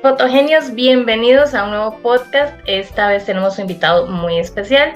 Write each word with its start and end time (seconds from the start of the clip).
Fotogenios, 0.00 0.76
bienvenidos 0.76 1.54
a 1.54 1.64
un 1.64 1.70
nuevo 1.70 1.98
podcast. 2.00 2.54
Esta 2.66 3.08
vez 3.08 3.26
tenemos 3.26 3.56
un 3.56 3.62
invitado 3.62 4.06
muy 4.06 4.38
especial. 4.38 4.92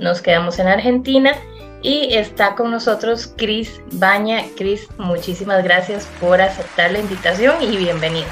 Nos 0.00 0.22
quedamos 0.22 0.58
en 0.58 0.66
Argentina 0.66 1.34
y 1.82 2.14
está 2.14 2.54
con 2.54 2.70
nosotros 2.70 3.34
Cris 3.36 3.82
Baña. 3.92 4.42
Cris, 4.56 4.88
muchísimas 4.96 5.62
gracias 5.62 6.08
por 6.18 6.40
aceptar 6.40 6.90
la 6.90 7.00
invitación 7.00 7.56
y 7.60 7.76
bienvenido. 7.76 8.28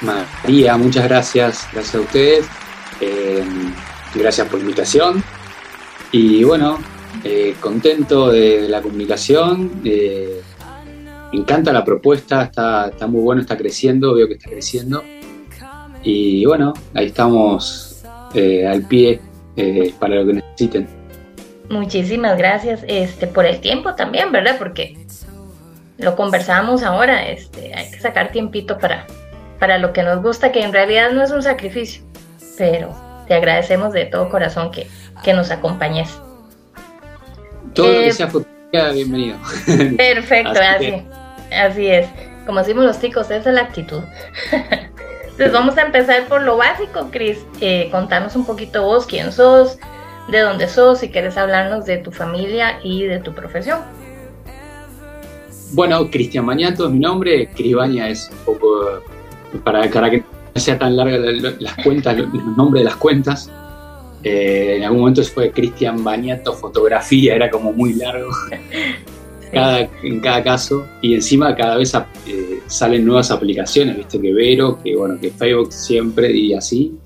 María, 0.00 0.78
muchas 0.78 1.04
gracias. 1.04 1.68
Gracias 1.70 1.94
a 1.94 2.00
ustedes. 2.00 2.46
Eh, 3.02 3.44
gracias 4.14 4.48
por 4.48 4.58
la 4.58 4.62
invitación. 4.64 5.22
Y 6.12 6.44
bueno, 6.44 6.78
eh, 7.24 7.54
contento 7.60 8.30
de 8.30 8.70
la 8.70 8.80
comunicación. 8.80 9.82
Me 9.82 10.40
encanta 11.32 11.74
la 11.74 11.84
propuesta, 11.84 12.44
está, 12.44 12.88
está 12.88 13.06
muy 13.06 13.20
bueno, 13.20 13.42
está 13.42 13.58
creciendo, 13.58 14.14
veo 14.14 14.28
que 14.28 14.34
está 14.34 14.48
creciendo. 14.48 15.04
Y 16.08 16.46
bueno, 16.46 16.72
ahí 16.94 17.06
estamos 17.06 18.04
al 18.32 18.82
pie 18.82 19.20
para 19.98 20.14
lo 20.14 20.26
que 20.26 20.32
necesiten. 20.34 20.86
Muchísimas 21.68 22.38
gracias 22.38 22.84
este, 22.86 23.26
por 23.26 23.44
el 23.44 23.60
tiempo 23.60 23.96
también, 23.96 24.30
¿verdad? 24.30 24.54
Porque 24.56 24.96
lo 25.98 26.14
conversamos 26.14 26.84
ahora, 26.84 27.26
este, 27.26 27.74
hay 27.74 27.90
que 27.90 27.98
sacar 27.98 28.30
tiempito 28.30 28.78
para, 28.78 29.04
para 29.58 29.78
lo 29.78 29.92
que 29.92 30.04
nos 30.04 30.22
gusta, 30.22 30.52
que 30.52 30.62
en 30.62 30.72
realidad 30.72 31.10
no 31.10 31.24
es 31.24 31.32
un 31.32 31.42
sacrificio, 31.42 32.04
pero 32.56 32.94
te 33.26 33.34
agradecemos 33.34 33.92
de 33.92 34.04
todo 34.04 34.28
corazón 34.28 34.70
que, 34.70 34.86
que 35.24 35.32
nos 35.32 35.50
acompañes. 35.50 36.08
Todo 37.74 37.88
lo 37.88 37.92
que 37.94 38.06
eh, 38.06 38.12
sea 38.12 38.28
fotografía, 38.28 38.92
bienvenido. 38.92 39.38
Perfecto, 39.96 40.60
así, 40.76 41.02
así, 41.50 41.88
es. 41.88 42.06
Como 42.46 42.60
decimos 42.60 42.84
los 42.84 43.00
chicos, 43.00 43.28
esa 43.28 43.48
es 43.48 43.54
la 43.56 43.62
actitud. 43.62 44.02
Entonces 45.36 45.52
vamos 45.52 45.76
a 45.76 45.82
empezar 45.82 46.26
por 46.28 46.40
lo 46.44 46.56
básico, 46.56 47.10
Cris. 47.10 47.44
Eh, 47.60 47.90
contanos 47.90 48.34
un 48.36 48.46
poquito 48.46 48.82
vos, 48.84 49.04
quién 49.04 49.32
sos, 49.32 49.76
de 50.28 50.40
dónde 50.40 50.66
sos, 50.66 51.00
si 51.00 51.10
quieres 51.10 51.36
hablarnos 51.36 51.84
de 51.84 51.98
tu 51.98 52.10
familia 52.10 52.80
y 52.82 53.04
de 53.04 53.18
tu 53.18 53.34
profesión. 53.34 53.80
Bueno, 55.72 56.10
Cristian 56.10 56.46
Mañato 56.46 56.86
es 56.86 56.92
mi 56.92 57.00
nombre, 57.00 57.50
Cribaña 57.54 58.08
es 58.08 58.30
un 58.30 58.54
poco, 58.54 59.02
para, 59.62 59.90
que 59.90 60.24
no 60.54 60.58
sea 60.60 60.78
tan 60.78 60.96
larga 60.96 61.18
las 61.58 61.74
cuentas, 61.84 62.16
los 62.16 62.32
nombres 62.56 62.80
de 62.80 62.84
las 62.84 62.96
cuentas. 62.96 63.50
Eh, 64.22 64.76
en 64.78 64.84
algún 64.84 65.00
momento 65.00 65.22
fue 65.22 65.50
Cristian 65.50 66.02
Bañato 66.02 66.54
Fotografía, 66.54 67.34
era 67.34 67.50
como 67.50 67.74
muy 67.74 67.92
largo 67.92 68.30
en 69.52 70.20
cada 70.20 70.42
caso. 70.42 70.86
Y 71.02 71.14
encima 71.14 71.54
cada 71.54 71.76
vez 71.76 71.94
eh, 71.94 72.60
salen 72.66 73.04
nuevas 73.04 73.30
aplicaciones, 73.30 73.96
viste 73.96 74.20
que 74.20 74.32
Vero, 74.32 74.78
que 74.82 74.96
bueno, 74.96 75.18
que 75.20 75.30
Facebook 75.30 75.72
siempre 75.72 76.30
y 76.32 76.54
así. 76.54 76.96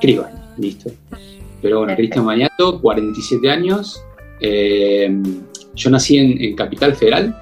Cribaña, 0.00 0.54
listo. 0.56 0.90
Pero 1.60 1.78
bueno, 1.80 1.94
Cristian 1.96 2.24
Mañato, 2.24 2.80
47 2.80 3.50
años. 3.50 4.02
Eh, 4.40 5.10
yo 5.74 5.90
nací 5.90 6.18
en, 6.18 6.54
Capital 6.56 6.94
Federal, 6.94 7.36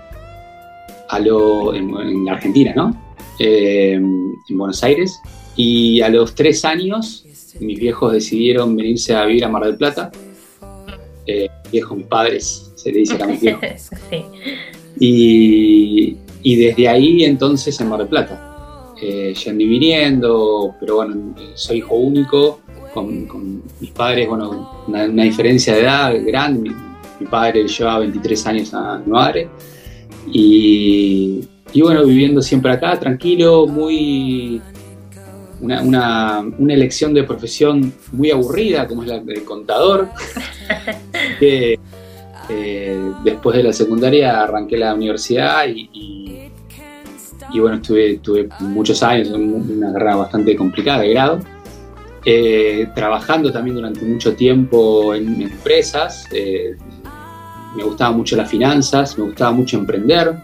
a 1.08 1.18
lo, 1.18 1.74
en, 1.74 2.24
la 2.24 2.32
Argentina, 2.32 2.72
¿no? 2.74 3.02
Eh, 3.38 3.94
en 3.94 4.58
Buenos 4.58 4.82
Aires. 4.82 5.20
Y 5.56 6.00
a 6.02 6.08
los 6.08 6.34
tres 6.34 6.64
años, 6.64 7.24
mis 7.60 7.78
viejos 7.78 8.12
decidieron 8.12 8.76
venirse 8.76 9.14
a 9.14 9.24
vivir 9.24 9.44
a 9.44 9.48
Mar 9.48 9.64
del 9.64 9.76
Plata. 9.76 10.10
Eh, 11.26 11.48
viejos, 11.72 11.96
mis 11.96 12.06
padres, 12.06 12.66
se 12.86 12.92
le 12.92 12.98
dice 13.00 13.18
sí. 14.10 14.22
y, 15.00 16.16
y, 16.42 16.56
desde 16.56 16.88
ahí 16.88 17.24
entonces 17.24 17.80
en 17.80 17.88
Mar 17.88 17.98
del 17.98 18.08
Plata. 18.08 18.46
Eh, 19.02 19.34
yendo 19.34 19.58
viniendo, 19.58 20.74
pero 20.80 20.96
bueno, 20.96 21.34
soy 21.54 21.78
hijo 21.78 21.96
único 21.96 22.60
con, 22.94 23.62
mis 23.78 23.90
padres, 23.90 24.26
bueno, 24.26 24.84
una, 24.86 25.06
diferencia 25.06 25.74
de 25.74 25.82
edad 25.82 26.14
grande. 26.24 26.70
Mi, 27.20 27.26
padre 27.26 27.66
llevaba 27.66 28.00
23 28.00 28.46
años 28.46 28.72
a 28.72 28.98
mi 28.98 29.12
madre. 29.12 29.48
Y, 30.32 31.46
bueno, 31.82 32.06
viviendo 32.06 32.41
siempre 32.41 32.72
acá, 32.72 32.98
tranquilo, 32.98 33.66
muy. 33.66 34.62
Una, 35.60 36.44
elección 36.69 37.12
de 37.12 37.25
profesión 37.25 37.92
muy 38.12 38.30
aburrida, 38.30 38.86
como 38.86 39.02
es 39.02 39.08
la 39.08 39.19
del 39.19 39.44
contador. 39.44 40.08
que, 41.38 41.78
eh, 42.48 43.12
después 43.24 43.56
de 43.56 43.62
la 43.62 43.72
secundaria 43.72 44.42
arranqué 44.42 44.76
la 44.76 44.94
universidad 44.94 45.66
y, 45.68 46.50
bueno, 47.58 47.76
estuve, 47.76 48.18
tuve 48.18 48.48
muchos 48.60 49.02
años, 49.02 49.28
una 49.30 49.92
carrera 49.92 50.16
bastante 50.16 50.54
complicada 50.56 51.02
de 51.02 51.10
grado. 51.10 51.40
Eh, 52.28 52.88
trabajando 52.94 53.52
también 53.52 53.76
durante 53.76 54.04
mucho 54.04 54.34
tiempo 54.34 55.14
en 55.14 55.42
empresas. 55.42 56.26
Eh, 56.32 56.76
me 57.76 57.84
gustaba 57.84 58.10
mucho 58.10 58.36
las 58.36 58.50
finanzas, 58.50 59.16
me 59.16 59.24
gustaba 59.24 59.52
mucho 59.52 59.78
emprender. 59.78 60.34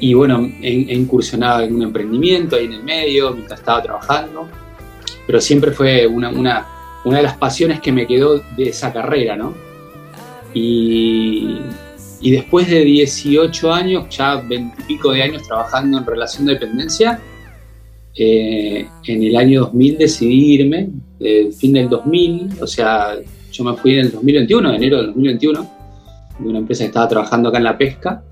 Y 0.00 0.12
bueno, 0.12 0.46
he, 0.60 0.70
incursionado 0.94 1.62
en 1.62 1.76
un 1.76 1.82
emprendimiento 1.82 2.56
ahí 2.56 2.66
en 2.66 2.74
el 2.74 2.82
medio 2.82 3.32
mientras 3.32 3.60
estaba 3.60 3.82
trabajando. 3.82 4.48
Pero 5.26 5.40
siempre 5.40 5.70
fue 5.70 6.06
una, 6.06 6.66
una 7.04 7.18
de 7.18 7.22
las 7.22 7.36
pasiones 7.36 7.80
que 7.80 7.92
me 7.92 8.06
quedó 8.06 8.38
de 8.56 8.64
esa 8.64 8.92
carrera, 8.92 9.36
¿no? 9.36 9.54
Y, 10.52 11.60
después 12.22 12.68
de 12.70 12.84
18 12.84 13.72
años, 13.72 14.06
ya 14.08 14.36
20 14.36 14.76
y 14.80 14.84
pico 14.84 15.12
de 15.12 15.22
años 15.22 15.42
trabajando 15.42 15.98
en 15.98 16.06
relación 16.06 16.46
de 16.46 16.54
dependencia, 16.54 17.20
eh, 18.16 18.86
en 19.06 19.22
el 19.22 19.36
año 19.36 19.62
2000 19.62 19.98
decidí 19.98 20.54
irme, 20.54 20.88
el 21.20 21.52
fin 21.52 21.72
del 21.72 21.88
2000, 21.88 22.62
o 22.62 22.66
sea, 22.66 23.16
yo 23.52 23.64
me 23.64 23.74
fui 23.76 23.94
en 23.94 24.06
el 24.06 24.12
2021, 24.12 24.74
enero 24.74 24.96
del 24.98 25.06
2021, 25.08 25.70
de 26.38 26.48
una 26.48 26.58
empresa 26.58 26.84
que 26.84 26.88
estaba 26.88 27.08
trabajando 27.08 27.48
acá 27.48 27.58
en 27.58 27.64
la 27.64 27.78
pesca. 27.78 28.22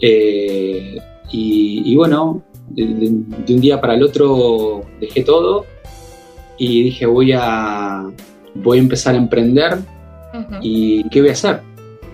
Eh, 0.00 0.98
y, 1.32 1.94
bueno, 1.96 2.42
de, 2.68 2.84
un 2.84 3.60
día 3.60 3.80
para 3.80 3.94
el 3.94 4.02
otro 4.02 4.82
dejé 5.00 5.22
todo 5.22 5.66
y 6.58 6.84
dije 6.84 7.06
voy 7.06 7.32
a, 7.32 8.04
voy 8.54 8.78
a 8.78 8.80
empezar 8.80 9.14
a 9.14 9.18
emprender 9.18 9.78
y 10.60 11.08
¿qué 11.08 11.20
voy 11.20 11.30
a 11.30 11.32
hacer? 11.32 11.60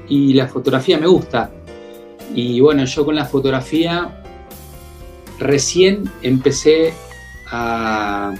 Y 0.09 0.35
la 0.35 0.47
fotografía 0.47 0.99
me 0.99 1.07
gusta. 1.07 1.51
Y 2.35 2.61
bueno, 2.61 2.85
yo 2.85 3.05
con 3.05 3.15
la 3.15 3.25
fotografía 3.25 4.23
recién 5.39 6.05
empecé 6.23 6.95
a, 7.51 8.35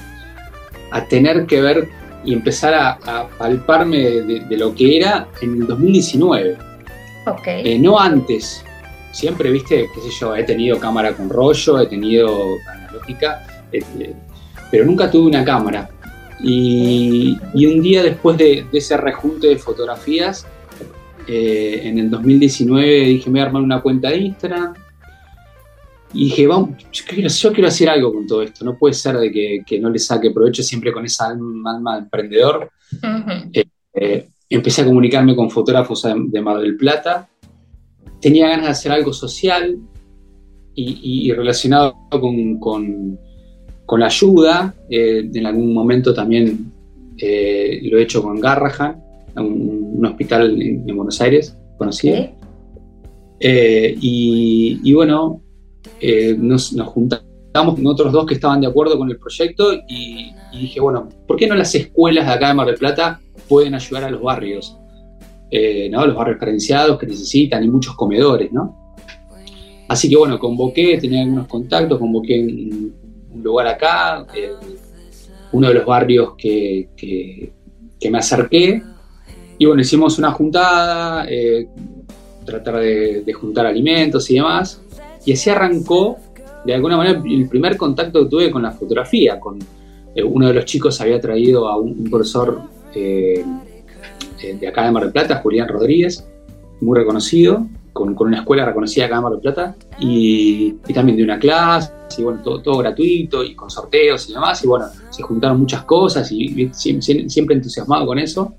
tener 1.09 1.47
que 1.47 1.61
ver 1.61 1.89
y 2.25 2.33
empezar 2.33 2.75
a, 2.75 3.29
palparme 3.39 3.99
de, 3.99 4.57
lo 4.57 4.75
que 4.75 4.99
era 4.99 5.29
en 5.41 5.63
el 5.63 5.67
2019. 5.67 6.57
Okay. 7.27 7.73
Eh, 7.73 7.79
no 7.79 7.99
antes. 7.99 8.65
Siempre, 9.13 9.51
viste, 9.51 9.89
qué 9.95 10.01
sé 10.01 10.11
yo, 10.19 10.35
he 10.35 10.45
tenido 10.45 10.79
cámara 10.79 11.13
con 11.15 11.29
rollo, 11.29 11.81
he 11.81 11.87
tenido 11.87 12.57
analógica, 12.73 13.47
eh, 13.73 13.83
eh, 13.99 14.15
pero 14.73 14.85
nunca 14.85 15.09
tuve 15.09 15.29
una 15.29 15.45
cámara. 15.45 15.89
Y, 16.43 17.39
un 17.55 17.81
día 17.81 18.03
después 18.03 18.37
de, 18.37 18.67
ese 18.73 18.97
rejunte 18.97 19.47
de 19.47 19.57
fotografías, 19.57 20.45
en 21.29 21.99
el 22.01 22.11
2019 22.11 23.05
dije, 23.05 23.31
me 23.31 23.35
voy 23.35 23.41
a 23.41 23.45
armar 23.45 23.63
una 23.63 23.81
cuenta 23.81 24.11
de 24.11 24.17
Instagram, 24.17 24.75
y 26.15 26.25
dije, 26.25 26.47
vamos, 26.47 26.71
yo 26.93 27.05
quiero, 27.07 27.69
hacer 27.69 27.89
algo 27.89 28.13
con 28.13 28.27
todo 28.27 28.43
esto, 28.43 28.65
no 28.65 28.77
puede 28.77 28.93
ser 28.93 29.17
de 29.17 29.31
que, 29.65 29.81
no 29.81 29.89
le 29.89 29.99
saque 29.99 30.31
provecho 30.31 30.63
siempre 30.63 30.93
con 30.93 31.05
esa 31.05 31.29
alma, 31.29 31.99
emprendedor. 31.99 32.71
Eh, 33.53 33.65
eh, 33.95 34.29
empecé 34.51 34.83
a 34.83 34.85
comunicarme 34.85 35.35
con 35.35 35.51
fotógrafos 35.51 36.03
de, 36.03 36.43
Mar 36.43 36.59
del 36.59 36.77
Plata, 36.77 37.29
tenía 38.21 38.49
ganas 38.49 38.67
de 38.67 38.73
hacer 38.73 38.93
algo 38.93 39.13
social 39.13 39.79
y, 40.75 41.33
relacionado 41.33 41.97
con, 42.11 43.19
la 43.99 44.07
ayuda, 44.07 44.75
eh, 44.89 45.29
en 45.33 45.47
algún 45.47 45.75
momento 45.75 46.15
también 46.15 46.73
lo 47.19 47.99
he 47.99 48.03
hecho 48.03 48.23
con 48.23 48.41
Garrahan, 48.41 49.01
un, 49.37 50.05
hospital 50.05 50.61
en, 50.61 50.97
Buenos 50.97 51.21
Aires, 51.21 51.57
conocido. 51.79 52.31
y, 53.41 54.81
y 54.83 54.93
bueno, 54.95 55.43
eh, 56.01 56.35
nos, 56.39 56.71
juntamos 56.71 57.75
con 57.75 57.87
otros 57.87 58.13
dos 58.13 58.27
que 58.27 58.35
estaban 58.35 58.61
de 58.61 58.67
acuerdo 58.67 58.99
con 58.99 59.11
el 59.11 59.19
proyecto 59.19 59.73
y, 59.89 60.33
dije, 60.53 60.81
bueno, 60.81 61.09
¿por 61.27 61.37
qué 61.37 61.47
no 61.47 61.55
las 61.55 61.75
escuelas 61.75 62.27
de 62.27 62.33
acá 62.33 62.49
de 62.49 62.55
Mar 62.55 62.67
del 62.67 62.77
Plata 62.77 63.21
pueden 63.49 63.75
ayudar 63.75 64.05
a 64.05 64.11
los 64.11 64.21
barrios? 64.21 64.77
Eh, 65.51 65.89
¿no? 65.91 66.07
Los 66.07 66.17
barrios 66.17 66.39
carenciados 66.39 66.99
que 66.99 67.07
necesitan 67.07 67.63
y 67.63 67.69
muchos 67.69 67.95
comedores, 67.95 68.51
¿no? 68.53 68.95
Así 69.87 70.09
que 70.09 70.17
bueno, 70.17 70.39
convoqué, 70.39 70.99
tenía 70.99 71.23
algunos 71.23 71.47
contactos, 71.47 71.99
convoqué 71.99 72.41
un, 72.41 72.95
un 73.35 73.43
lugar 73.43 73.67
acá, 73.67 74.27
eh, 74.35 74.53
uno 75.53 75.69
de 75.69 75.75
los 75.75 75.87
barrios 75.87 76.35
que, 76.37 77.53
me 78.11 78.19
acerqué, 78.19 78.83
y 79.59 79.67
bueno, 79.67 79.81
hicimos 79.81 80.19
una 80.19 80.33
juntada, 80.33 81.27
tratar 82.45 82.81
de, 82.81 83.33
juntar 83.33 83.67
alimentos 83.67 84.31
y 84.31 84.35
demás, 84.35 84.83
y 85.25 85.33
así 85.33 85.51
arrancó 85.51 86.17
de 86.65 86.75
alguna 86.75 86.97
manera 86.97 87.23
el 87.25 87.49
primer 87.49 87.77
contacto 87.77 88.23
que 88.23 88.31
tuve 88.31 88.51
con 88.51 88.63
la 88.63 88.73
fotografía, 88.73 89.39
con 89.39 89.59
eh, 90.15 90.23
uno 90.23 90.49
de 90.49 90.55
los 90.55 90.65
chicos 90.65 91.01
había 91.01 91.21
traído 91.21 91.69
a 91.69 91.77
un, 91.77 92.05
profesor 92.05 92.63
eh, 92.95 93.45
eh, 94.43 94.57
de 94.61 94.69
acá 94.69 94.85
de 94.85 94.93
Mar 94.93 95.05
del 95.05 95.13
Plata, 95.13 95.37
Julián 95.37 95.69
Rodríguez, 95.69 96.27
muy 96.81 96.99
reconocido, 96.99 97.67
con, 97.93 98.17
una 98.19 98.39
escuela 98.39 98.65
reconocida 98.65 99.07
acá 99.07 99.17
de 99.17 99.23
Mar 99.23 99.33
del 99.33 99.41
Plata, 99.41 99.77
y, 99.99 100.73
también 100.95 101.17
de 101.17 101.25
una 101.25 101.39
clase, 101.39 101.93
y 102.19 102.23
bueno, 102.23 102.41
todo, 102.43 102.79
gratuito, 102.79 103.43
y 103.45 103.55
con 103.55 103.71
sorteos 103.71 104.29
y 104.29 104.35
demás, 104.35 104.63
y 104.65 104.69
bueno, 104.69 104.87
se 105.11 105.23
juntaron 105.23 105.61
muchas 105.61 105.85
cosas, 105.85 106.31
y, 106.33 106.71
siempre, 106.73 107.55
entusiasmado 107.55 108.07
con 108.07 108.19
eso. 108.19 108.55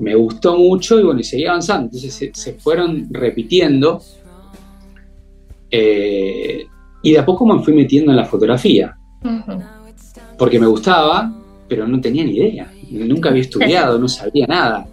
Me 0.00 0.14
gustó 0.14 0.56
mucho 0.56 1.00
y 1.00 1.02
bueno, 1.02 1.18
y 1.18 1.24
seguí 1.24 1.44
avanzando. 1.46 1.86
Entonces 1.86 2.30
se, 2.32 2.52
fueron 2.54 3.08
repitiendo. 3.10 4.00
y 5.70 7.12
de 7.12 7.18
a 7.18 7.26
poco 7.26 7.44
me 7.44 7.60
fui 7.64 7.74
metiendo 7.74 8.12
en 8.12 8.16
la 8.16 8.24
fotografía 8.24 8.96
porque 10.38 10.58
me 10.58 10.66
gustaba, 10.66 11.30
pero 11.68 11.86
no 11.86 12.00
tenía 12.00 12.24
ni 12.24 12.36
idea. 12.36 12.72
Nunca 12.90 13.28
había 13.28 13.42
estudiado, 13.42 13.98
no 13.98 14.08
sabía 14.08 14.46
nada. 14.46 14.86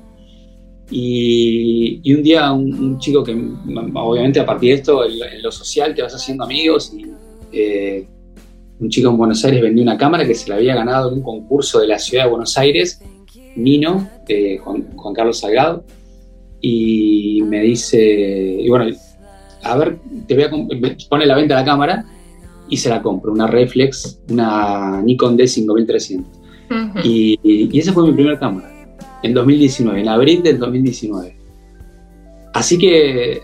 Y, 0.92 2.14
un 2.14 2.24
día 2.24 2.52
un, 2.52 3.00
chico 3.00 3.24
que, 3.24 3.34
obviamente 3.94 4.40
a 4.40 4.46
partir 4.46 4.70
de 4.70 4.76
esto, 4.76 5.06
en, 5.06 5.42
lo 5.42 5.52
social 5.52 5.96
te 5.96 6.02
vas 6.02 6.14
haciendo 6.14 6.44
amigos, 6.44 6.94
y 6.96 7.06
eh, 7.52 8.08
un 8.80 8.90
chico 8.90 9.10
en 9.10 9.18
Buenos 9.18 9.44
Aires 9.46 9.62
vendió 9.62 9.82
una 9.84 9.98
cámara 9.98 10.26
que 10.26 10.36
se 10.36 10.50
la 10.50 10.56
había 10.56 10.76
ganado 10.76 11.10
en 11.10 11.16
un 11.16 11.24
concurso 11.24 11.80
de 11.80 11.88
la 11.88 11.98
ciudad 11.98 12.26
de 12.26 12.30
Buenos 12.30 12.58
Aires, 12.58 13.02
Nino, 13.56 14.10
eh, 14.28 14.58
Juan, 14.58 14.86
Carlos 15.14 15.40
Salgado, 15.40 15.84
y 16.62 17.42
me 17.44 17.62
dice, 17.62 18.58
y 18.60 18.70
bueno, 18.70 18.86
a 19.64 19.78
ver, 19.78 19.98
te 20.28 20.36
voy 20.36 20.44
a 20.44 20.52
pone 21.10 21.26
la 21.26 21.36
venta 21.36 21.56
la 21.56 21.66
cámara 21.66 22.06
y 22.70 22.78
se 22.78 22.90
la 22.90 23.02
compro, 23.02 23.32
una 23.32 23.48
reflex, 23.48 24.20
una 24.30 25.02
Nikon 25.02 25.38
D5300. 25.38 26.24
y, 27.04 27.40
y, 27.44 27.80
esa 27.80 27.94
fue 27.94 28.08
mi 28.08 28.14
primera 28.14 28.40
cámara, 28.40 28.75
en 29.26 29.34
2019, 29.34 30.02
en 30.02 30.08
abril 30.08 30.44
del 30.44 30.60
2019. 30.60 31.36
Así 32.54 32.78
que 32.78 33.42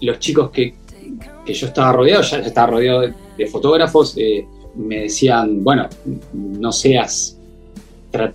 los 0.00 0.18
chicos 0.18 0.50
que, 0.50 0.74
yo 1.46 1.66
estaba 1.66 1.92
rodeado, 1.92 2.22
ya 2.22 2.38
estaba 2.38 2.72
rodeado 2.72 3.00
de, 3.36 3.46
fotógrafos, 3.46 4.14
eh, 4.16 4.46
me 4.76 5.02
decían, 5.02 5.64
bueno, 5.64 5.88
no 6.32 6.70
seas, 6.70 7.36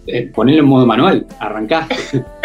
eh, 0.08 0.32
ponerlo 0.34 0.64
en 0.64 0.68
modo 0.68 0.86
manual, 0.86 1.26
arrancá. 1.40 1.88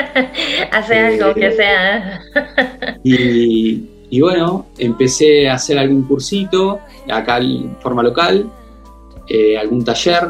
Hace 0.71 0.99
algo 0.99 1.35
que 1.35 1.51
sea. 1.53 2.21
y, 3.05 3.89
y 4.11 4.21
bueno, 4.21 4.67
empecé 4.79 5.49
a 5.49 5.55
hacer 5.55 5.79
algún 5.79 6.03
cursito, 6.03 6.81
acá 7.11 7.39
en 7.39 7.75
forma 7.81 8.03
local, 8.03 8.49
eh, 9.27 9.57
algún 9.57 9.85
taller. 9.85 10.29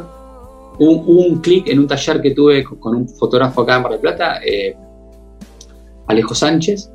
Hubo 0.85 1.13
un, 1.13 1.41
clic 1.41 1.69
en 1.69 1.79
un 1.79 1.87
taller 1.87 2.21
que 2.21 2.33
tuve 2.33 2.65
con, 2.65 2.95
un 2.95 3.09
fotógrafo 3.09 3.63
acá 3.63 3.77
en 3.77 3.83
Mar 3.83 3.93
del 3.93 4.01
Plata, 4.01 4.41
eh, 4.45 4.75
Alejo 6.07 6.35
Sánchez, 6.35 6.91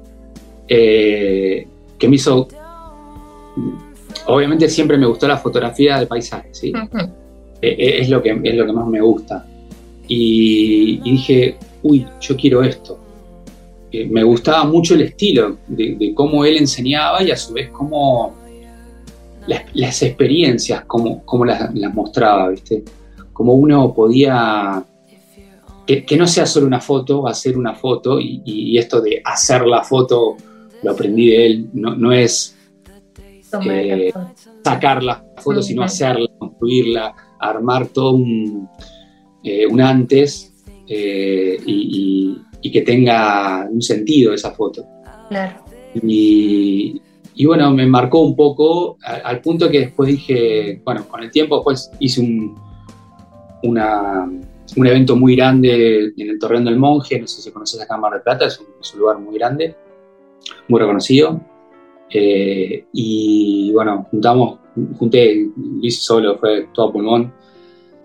eh, 0.68 1.68
que 1.98 2.07
me 2.07 2.16
hizo. 2.16 2.48
Obviamente 4.28 4.68
siempre 4.68 4.98
me 4.98 5.06
gustó 5.06 5.28
la 5.28 5.38
fotografía 5.38 5.98
del 6.00 6.07
paisaje, 6.07 6.50
¿sí? 6.51 6.74
es, 7.62 8.10
lo 8.10 8.22
que, 8.22 8.39
es 8.44 8.56
lo 8.56 8.66
que 8.66 8.74
más 8.74 8.88
me 8.88 9.00
gusta. 9.00 9.45
y 10.07 11.00
dije, 11.01 11.57
uy, 11.84 12.06
yo 12.19 12.36
quiero 12.36 12.63
esto 12.63 13.07
me 14.06 14.24
gustaba 14.24 14.66
mucho 14.66 14.95
el 14.95 15.01
estilo 15.01 15.57
de, 15.68 16.13
cómo 16.13 16.45
él 16.45 16.57
enseñaba 16.57 17.24
y 17.24 17.31
a 17.31 17.38
su 17.38 17.54
vez 17.54 17.69
cómo 17.69 18.36
las, 19.74 20.01
experiencias, 20.01 20.84
cómo, 20.86 21.24
cómo 21.24 21.45
las, 21.45 21.74
mostraba, 21.94 22.50
¿viste? 22.50 22.84
Cómo 23.38 23.54
uno 23.54 23.94
podía, 23.94 24.84
que, 25.86 26.18
no 26.18 26.25
sea 26.25 26.48
solo 26.48 26.66
una 26.66 26.81
foto, 26.81 27.28
hacer 27.28 27.56
una 27.56 27.75
foto 27.75 28.19
y, 28.19 28.75
esto 28.78 29.00
de 29.00 29.22
hacer 29.24 29.66
la 29.68 29.84
foto 29.84 30.36
lo 30.81 30.92
aprendí 30.92 31.28
de 31.28 31.45
él, 31.45 31.69
no, 31.74 32.12
es 32.12 32.57
eh, 33.63 34.12
sacar 34.63 35.04
la 35.04 35.24
foto, 35.38 35.62
sino 35.62 35.84
hacerla, 35.84 36.28
construirla, 36.39 37.16
armar 37.39 37.88
todo 37.89 38.13
un, 38.13 38.68
eh, 39.44 39.68
antes 39.80 40.54
eh, 40.88 41.60
y 41.66 42.38
y 42.62 42.72
que 42.72 42.81
tenga 42.81 43.68
un 43.69 43.81
sentido 43.81 44.34
esa 44.34 44.51
foto. 44.51 44.86
Claro. 45.30 45.63
Y, 46.04 47.01
y 47.36 47.45
bueno, 47.45 47.72
me 47.72 47.86
marcó 47.86 48.22
un 48.22 48.36
poco 48.36 48.98
al, 49.04 49.42
punto 49.42 49.69
que 49.69 49.80
después 49.80 50.10
dije, 50.10 50.81
bueno, 50.84 51.07
con 51.07 51.24
el 51.24 51.31
tiempo 51.31 51.57
después 51.57 51.92
hice 52.00 52.22
un, 52.22 52.56
una, 53.63 54.25
un 54.75 54.88
evento 54.88 55.15
muy 55.15 55.36
grande 55.36 56.13
en 56.18 56.30
el 56.30 56.39
Torreón 56.39 56.65
del 56.65 56.77
Monje, 56.77 57.19
no 57.19 57.27
sé 57.27 57.42
si 57.42 57.51
conoces 57.51 57.80
la 57.80 57.88
Cámara 57.88 58.18
de 58.18 58.24
Plata, 58.24 58.45
es 58.45 58.59
un, 58.94 59.00
lugar 59.00 59.19
muy 59.19 59.38
grande, 59.38 59.75
muy 60.68 60.80
reconocido. 60.80 61.39
Eh, 62.09 62.86
y 62.94 63.71
bueno, 63.74 64.07
juntamos, 64.12 64.59
junté, 64.98 65.50
hice 65.81 66.01
solo, 66.01 66.38
fue 66.38 66.69
todo 66.74 66.92
pulmón, 66.94 67.33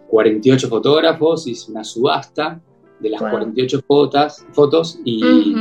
48 0.08 0.69
fotógrafos, 0.69 1.46
hice 1.46 1.70
una 1.70 1.84
subasta 1.84 2.60
de 3.00 3.10
las 3.10 3.20
48 3.20 3.82
fotos, 3.87 4.44
fotos 4.52 5.00
y, 5.05 5.55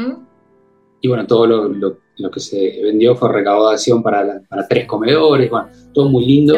y 1.02 1.08
bueno, 1.08 1.26
todo 1.26 1.48
lo, 1.48 1.98
que 2.32 2.40
se 2.40 2.80
vendió 2.84 3.16
fue 3.16 3.32
recaudación 3.32 4.04
para, 4.04 4.42
para 4.48 4.68
tres 4.68 4.86
comedores, 4.86 5.50
bueno, 5.50 5.68
todo 5.94 6.10
muy 6.10 6.26
lindo. 6.26 6.54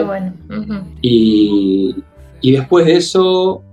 y, 1.01 1.95
y, 2.43 2.51
después 2.51 2.85
de 2.85 2.97
eso, 2.97 3.63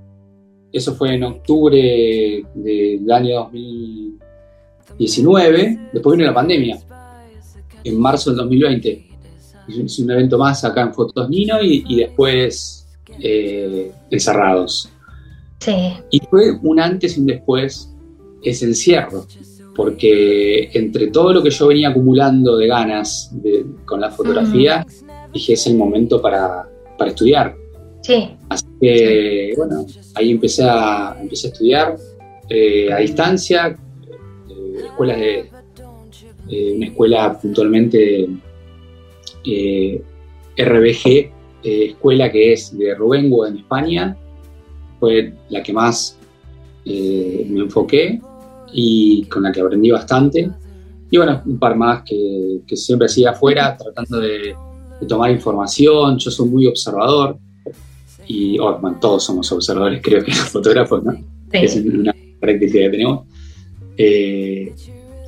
eso 0.73 0.95
fue 0.95 1.15
en 1.15 1.25
octubre 1.25 2.43
del 2.55 3.13
año 3.13 3.41
2019, 3.41 5.91
después 5.93 6.17
vino 6.17 6.27
la 6.27 6.35
pandemia, 6.35 6.81
en 7.85 8.01
marzo 8.01 8.31
del 8.31 8.39
2020. 8.39 9.07
Hice 9.69 10.03
un 10.03 10.11
evento 10.11 10.39
más 10.39 10.65
acá 10.65 10.81
en 10.83 10.95
Fotos 10.95 11.29
Nino 11.29 11.63
y, 11.63 11.85
y 11.87 11.97
después 11.97 12.81
eh, 13.19 13.93
encerrados. 14.11 14.91
Y 16.11 16.21
fue 16.31 16.53
un 16.63 16.81
antes 16.81 17.17
y 17.17 17.21
un 17.21 17.27
después 17.27 17.93
ese 18.43 18.67
encierro, 18.67 19.27
porque 19.75 20.71
entre 20.73 21.09
todo 21.09 21.35
lo 21.35 21.43
que 21.43 21.51
yo 21.51 21.67
venía 21.67 21.91
acumulando 21.91 22.57
de 22.57 22.67
ganas 22.67 23.35
con 23.85 24.01
la 24.01 24.11
fotografía, 24.11 24.87
dije 25.33 25.53
es 25.53 25.67
el 25.67 25.77
momento 25.77 26.23
para, 26.23 26.67
estudiar. 27.07 27.57
Sí. 28.11 28.29
Así 28.49 28.67
que, 28.81 29.55
bueno, 29.57 29.87
ahí 30.15 30.33
empecé 30.33 30.65
a, 30.65 31.17
empecé 31.21 31.47
a 31.47 31.51
estudiar 31.51 31.97
eh, 32.49 32.93
a 32.93 32.97
distancia, 32.97 33.69
eh, 34.49 34.85
escuelas 34.85 35.19
de, 35.21 35.51
una 36.75 36.87
escuela 36.87 37.39
puntualmente 37.41 38.29
eh, 39.45 40.03
RBG, 40.59 41.31
escuela 41.63 42.33
que 42.33 42.55
es 42.55 42.77
de 42.77 42.97
Rubengo 42.97 43.47
en 43.47 43.59
España, 43.59 44.17
fue 44.99 45.33
la 45.49 45.63
que 45.63 45.73
más 45.73 46.19
eh, 46.85 47.47
me 47.49 47.61
enfoqué 47.61 48.21
y 48.73 49.25
con 49.27 49.45
la 49.45 49.53
que 49.53 49.61
aprendí 49.61 49.91
bastante. 49.91 50.51
Y 51.11 51.17
bueno, 51.17 51.43
un 51.47 51.59
par 51.59 51.77
más 51.77 52.03
que, 52.05 52.63
siempre 52.77 53.07
hacía 53.07 53.31
afuera, 53.31 53.77
tratando 53.77 54.19
de, 54.19 54.55
tomar 55.09 55.31
información. 55.31 56.19
Yo 56.19 56.31
soy 56.31 56.49
muy 56.49 56.67
observador 56.67 57.39
y 58.33 58.59
oh, 58.61 58.79
bueno, 58.79 58.99
todos 59.01 59.25
somos 59.25 59.51
observadores, 59.51 60.01
creo 60.03 60.23
que 60.23 60.31
los 60.31 60.49
fotógrafos, 60.49 61.03
¿no? 61.03 61.13
Es 61.51 61.77
una 61.77 62.15
práctica 62.39 62.79
que 62.79 62.91
tenemos. 62.91 63.27
Eh, 63.97 64.73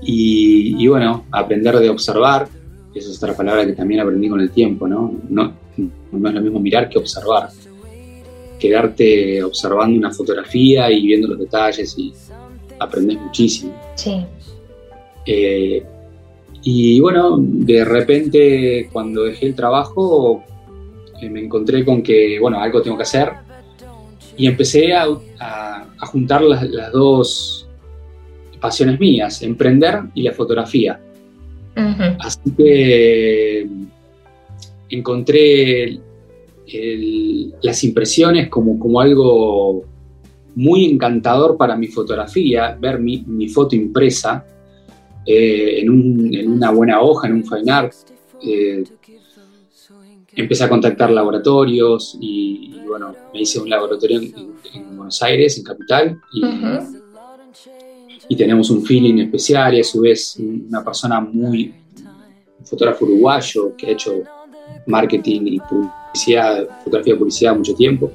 y, 0.02 0.82
y, 0.82 0.86
bueno, 0.86 1.26
aprender 1.32 1.78
de 1.78 1.90
observar, 1.90 2.48
esa 2.94 3.10
es 3.10 3.16
otra 3.16 3.36
palabra 3.36 3.66
que 3.66 3.72
también 3.72 4.00
aprendí 4.00 4.28
con 4.28 4.40
el 4.40 4.50
tiempo, 4.50 4.86
¿no? 4.86 5.14
No, 5.28 5.52
no 5.76 6.28
es 6.28 6.34
lo 6.34 6.40
mismo 6.40 6.60
mirar 6.60 6.88
que 6.88 6.98
observar 6.98 7.48
quedarte 8.62 9.42
observando 9.42 9.98
una 9.98 10.12
fotografía 10.12 10.88
y 10.88 11.04
viendo 11.04 11.26
los 11.26 11.38
detalles 11.40 11.98
y 11.98 12.12
aprendes 12.78 13.20
muchísimo. 13.20 13.74
Sí. 13.96 14.24
Eh, 15.26 15.82
y 16.62 17.00
bueno, 17.00 17.38
de 17.40 17.84
repente 17.84 18.88
cuando 18.92 19.24
dejé 19.24 19.46
el 19.46 19.56
trabajo 19.56 20.44
me 21.28 21.40
encontré 21.40 21.84
con 21.84 22.02
que, 22.02 22.38
bueno, 22.40 22.60
algo 22.60 22.82
tengo 22.82 22.96
que 22.96 23.02
hacer 23.04 23.30
y 24.36 24.46
empecé 24.46 24.92
a, 24.94 25.08
juntar 26.06 26.42
las, 26.42 26.92
dos 26.92 27.68
pasiones 28.60 28.98
mías, 28.98 29.42
emprender 29.42 30.00
y 30.14 30.22
la 30.22 30.32
fotografía. 30.32 31.00
Así 32.18 32.50
que 32.56 33.66
encontré 34.90 36.00
las 37.62 37.84
impresiones 37.84 38.48
como, 38.48 38.78
como 38.78 39.00
algo 39.00 39.84
muy 40.54 40.86
encantador 40.86 41.56
para 41.56 41.76
mi 41.76 41.86
fotografía, 41.88 42.76
ver 42.78 42.98
mi, 43.00 43.48
foto 43.48 43.74
impresa 43.74 44.44
eh, 45.26 45.80
en, 45.80 45.90
una 46.50 46.70
buena 46.70 47.00
hoja, 47.00 47.28
en 47.28 47.34
un 47.34 47.44
fine 47.44 47.70
art. 47.70 47.92
Eh, 48.44 48.84
empecé 50.34 50.64
a 50.64 50.68
contactar 50.68 51.10
laboratorios 51.10 52.16
y, 52.20 52.74
bueno, 52.86 53.14
me 53.32 53.40
hice 53.40 53.60
un 53.60 53.68
laboratorio 53.68 54.20
en, 54.20 54.96
Buenos 54.96 55.22
Aires, 55.22 55.58
en 55.58 55.64
Capital, 55.64 56.20
y, 56.32 56.42
y, 58.28 58.36
tenemos 58.36 58.70
un 58.70 58.84
feeling 58.84 59.18
especial 59.18 59.74
y 59.74 59.80
a 59.80 59.84
su 59.84 60.00
vez 60.00 60.36
una 60.38 60.82
persona 60.84 61.20
muy, 61.20 61.74
un 62.58 62.66
fotógrafo 62.66 63.04
uruguayo 63.04 63.76
que 63.76 63.88
ha 63.88 63.90
hecho 63.90 64.22
marketing 64.86 65.40
y 65.44 65.60
publicidad, 65.60 66.66
fotografía 66.84 67.14
de 67.14 67.18
publicidad 67.18 67.56
mucho 67.56 67.74
tiempo. 67.74 68.10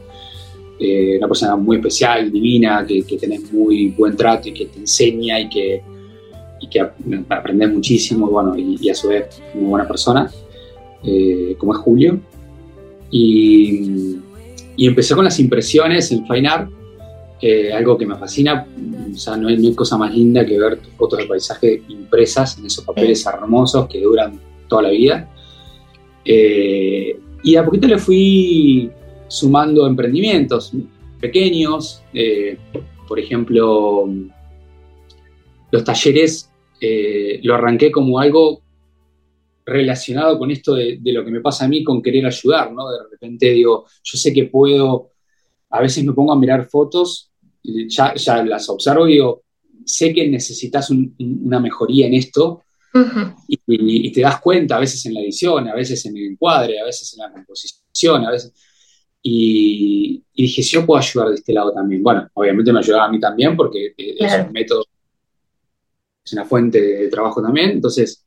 Eh, 0.80 1.18
una 1.18 1.28
persona 1.28 1.56
muy 1.56 1.78
especial, 1.78 2.32
divina, 2.32 2.86
que, 2.88 3.02
que 3.04 3.18
tenés 3.18 3.52
muy 3.52 3.90
buen 3.90 4.16
trato 4.16 4.50
y 4.50 4.54
que 4.54 4.68
te 4.68 4.80
enseña 4.80 5.40
y 5.40 5.50
que, 5.50 5.82
y 6.60 6.70
que 6.70 6.80
aprendes 7.30 7.72
muchísimo, 7.72 8.28
bueno, 8.28 8.56
y, 8.56 8.90
a 8.90 8.94
su 8.94 9.08
vez 9.08 9.42
muy 9.56 9.66
buena 9.66 9.88
persona, 9.88 10.30
eh, 11.04 11.56
como 11.58 11.74
es 11.74 11.80
Julio. 11.80 12.20
Y, 13.10 14.18
y, 14.76 14.88
empecé 14.88 15.16
con 15.16 15.24
las 15.24 15.40
impresiones 15.40 16.12
en 16.12 16.28
Fine 16.28 16.48
Art, 16.48 16.70
eh, 17.42 17.72
algo 17.72 17.98
que 17.98 18.06
me 18.06 18.16
fascina, 18.16 18.68
o 19.14 19.18
sea, 19.18 19.38
no 19.38 19.48
hay, 19.48 19.58
no 19.58 19.76
cosa 19.76 19.98
más 19.98 20.14
linda 20.14 20.46
que 20.46 20.60
ver 20.60 20.78
tus 20.80 20.94
fotos 20.94 21.20
de 21.20 21.26
paisaje 21.26 21.82
impresas 21.88 22.58
en 22.58 22.66
esos 22.66 22.84
papeles 22.84 23.26
hermosos 23.26 23.88
que 23.88 24.02
duran 24.02 24.40
toda 24.68 24.84
la 24.84 24.90
vida. 24.90 25.30
y 26.26 27.56
a 27.56 27.64
poquito 27.64 27.88
le 27.88 27.98
fui 27.98 28.92
sumando 29.28 29.88
emprendimientos 29.88 30.74
pequeños, 31.20 32.02
eh, 32.14 32.58
por 33.08 33.20
ejemplo, 33.20 34.10
los 35.72 35.84
talleres 35.84 36.50
eh, 36.80 37.40
lo 37.44 37.56
arranqué 37.56 37.92
como 37.92 38.20
algo 38.20 38.62
relacionado 39.68 40.40
con 40.40 40.50
esto 40.50 40.76
de, 40.76 41.00
lo 41.04 41.26
que 41.26 41.32
me 41.32 41.42
pasa 41.42 41.66
a 41.66 41.68
mí 41.68 41.84
con 41.84 42.02
querer 42.02 42.26
ayudar, 42.26 42.72
¿no? 42.72 42.90
De 42.90 43.00
repente 43.12 43.52
digo, 43.52 43.86
yo 44.02 44.18
sé 44.18 44.32
que 44.32 44.46
puedo, 44.46 45.12
a 45.70 45.82
veces 45.82 46.06
me 46.06 46.14
pongo 46.14 46.32
a 46.32 46.40
mirar 46.40 46.70
fotos, 46.70 47.32
ya, 47.62 48.16
ya 48.16 48.44
las 48.46 48.70
observo 48.70 49.08
y 49.08 49.14
digo, 49.14 49.44
sé 49.86 50.14
que 50.14 50.26
necesitas 50.30 50.90
una 50.90 51.60
mejoría 51.60 52.08
en 52.08 52.14
esto 52.14 52.64
y, 53.48 53.60
y, 53.68 54.12
te 54.12 54.22
das 54.22 54.40
cuenta 54.40 54.78
a 54.78 54.80
veces 54.80 55.06
en 55.06 55.14
la 55.14 55.20
edición, 55.20 55.68
a 55.68 55.76
veces 55.76 56.04
en 56.06 56.16
el 56.16 56.32
encuadre, 56.32 56.80
a 56.80 56.86
veces 56.86 57.14
en 57.14 57.20
la 57.20 57.32
composición, 57.32 58.26
a 58.26 58.32
veces... 58.32 58.54
Y, 59.22 60.24
dije, 60.34 60.64
si 60.64 60.76
yo 60.76 60.86
puedo 60.86 61.00
ayudar 61.00 61.30
de 61.30 61.36
este 61.36 61.52
lado 61.52 61.74
también. 61.74 62.02
Bueno, 62.02 62.30
obviamente 62.34 62.72
me 62.72 62.80
ayudaba 62.80 63.06
a 63.06 63.12
mí 63.12 63.20
también 63.20 63.58
porque 63.58 63.94
es 63.98 64.46
un 64.46 64.54
método, 64.54 64.86
es 66.24 66.34
una 66.34 66.46
fuente 66.46 66.80
de 66.80 67.08
trabajo 67.10 67.42
también. 67.42 67.72
Entonces, 67.72 68.27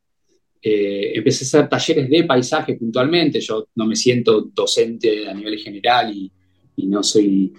eh, 0.63 1.13
empecé 1.15 1.45
a 1.45 1.61
hacer 1.61 1.69
talleres 1.71 2.11
de 2.11 2.25
paisaje 2.25 2.75
puntualmente. 2.75 3.41
Yo 3.41 3.69
no 3.75 3.87
me 3.87 3.97
siento 3.97 4.43
docente 4.55 5.29
a 5.29 5.35
nivel 5.35 5.59
general 5.59 6.15
y, 6.15 6.31
no 6.87 7.03
soy, 7.03 7.53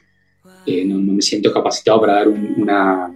eh, 0.66 0.84
no, 0.84 1.00
me 1.00 1.22
siento 1.22 1.54
capacitado 1.54 2.02
para 2.02 2.14
dar 2.14 2.28
una, 2.28 3.16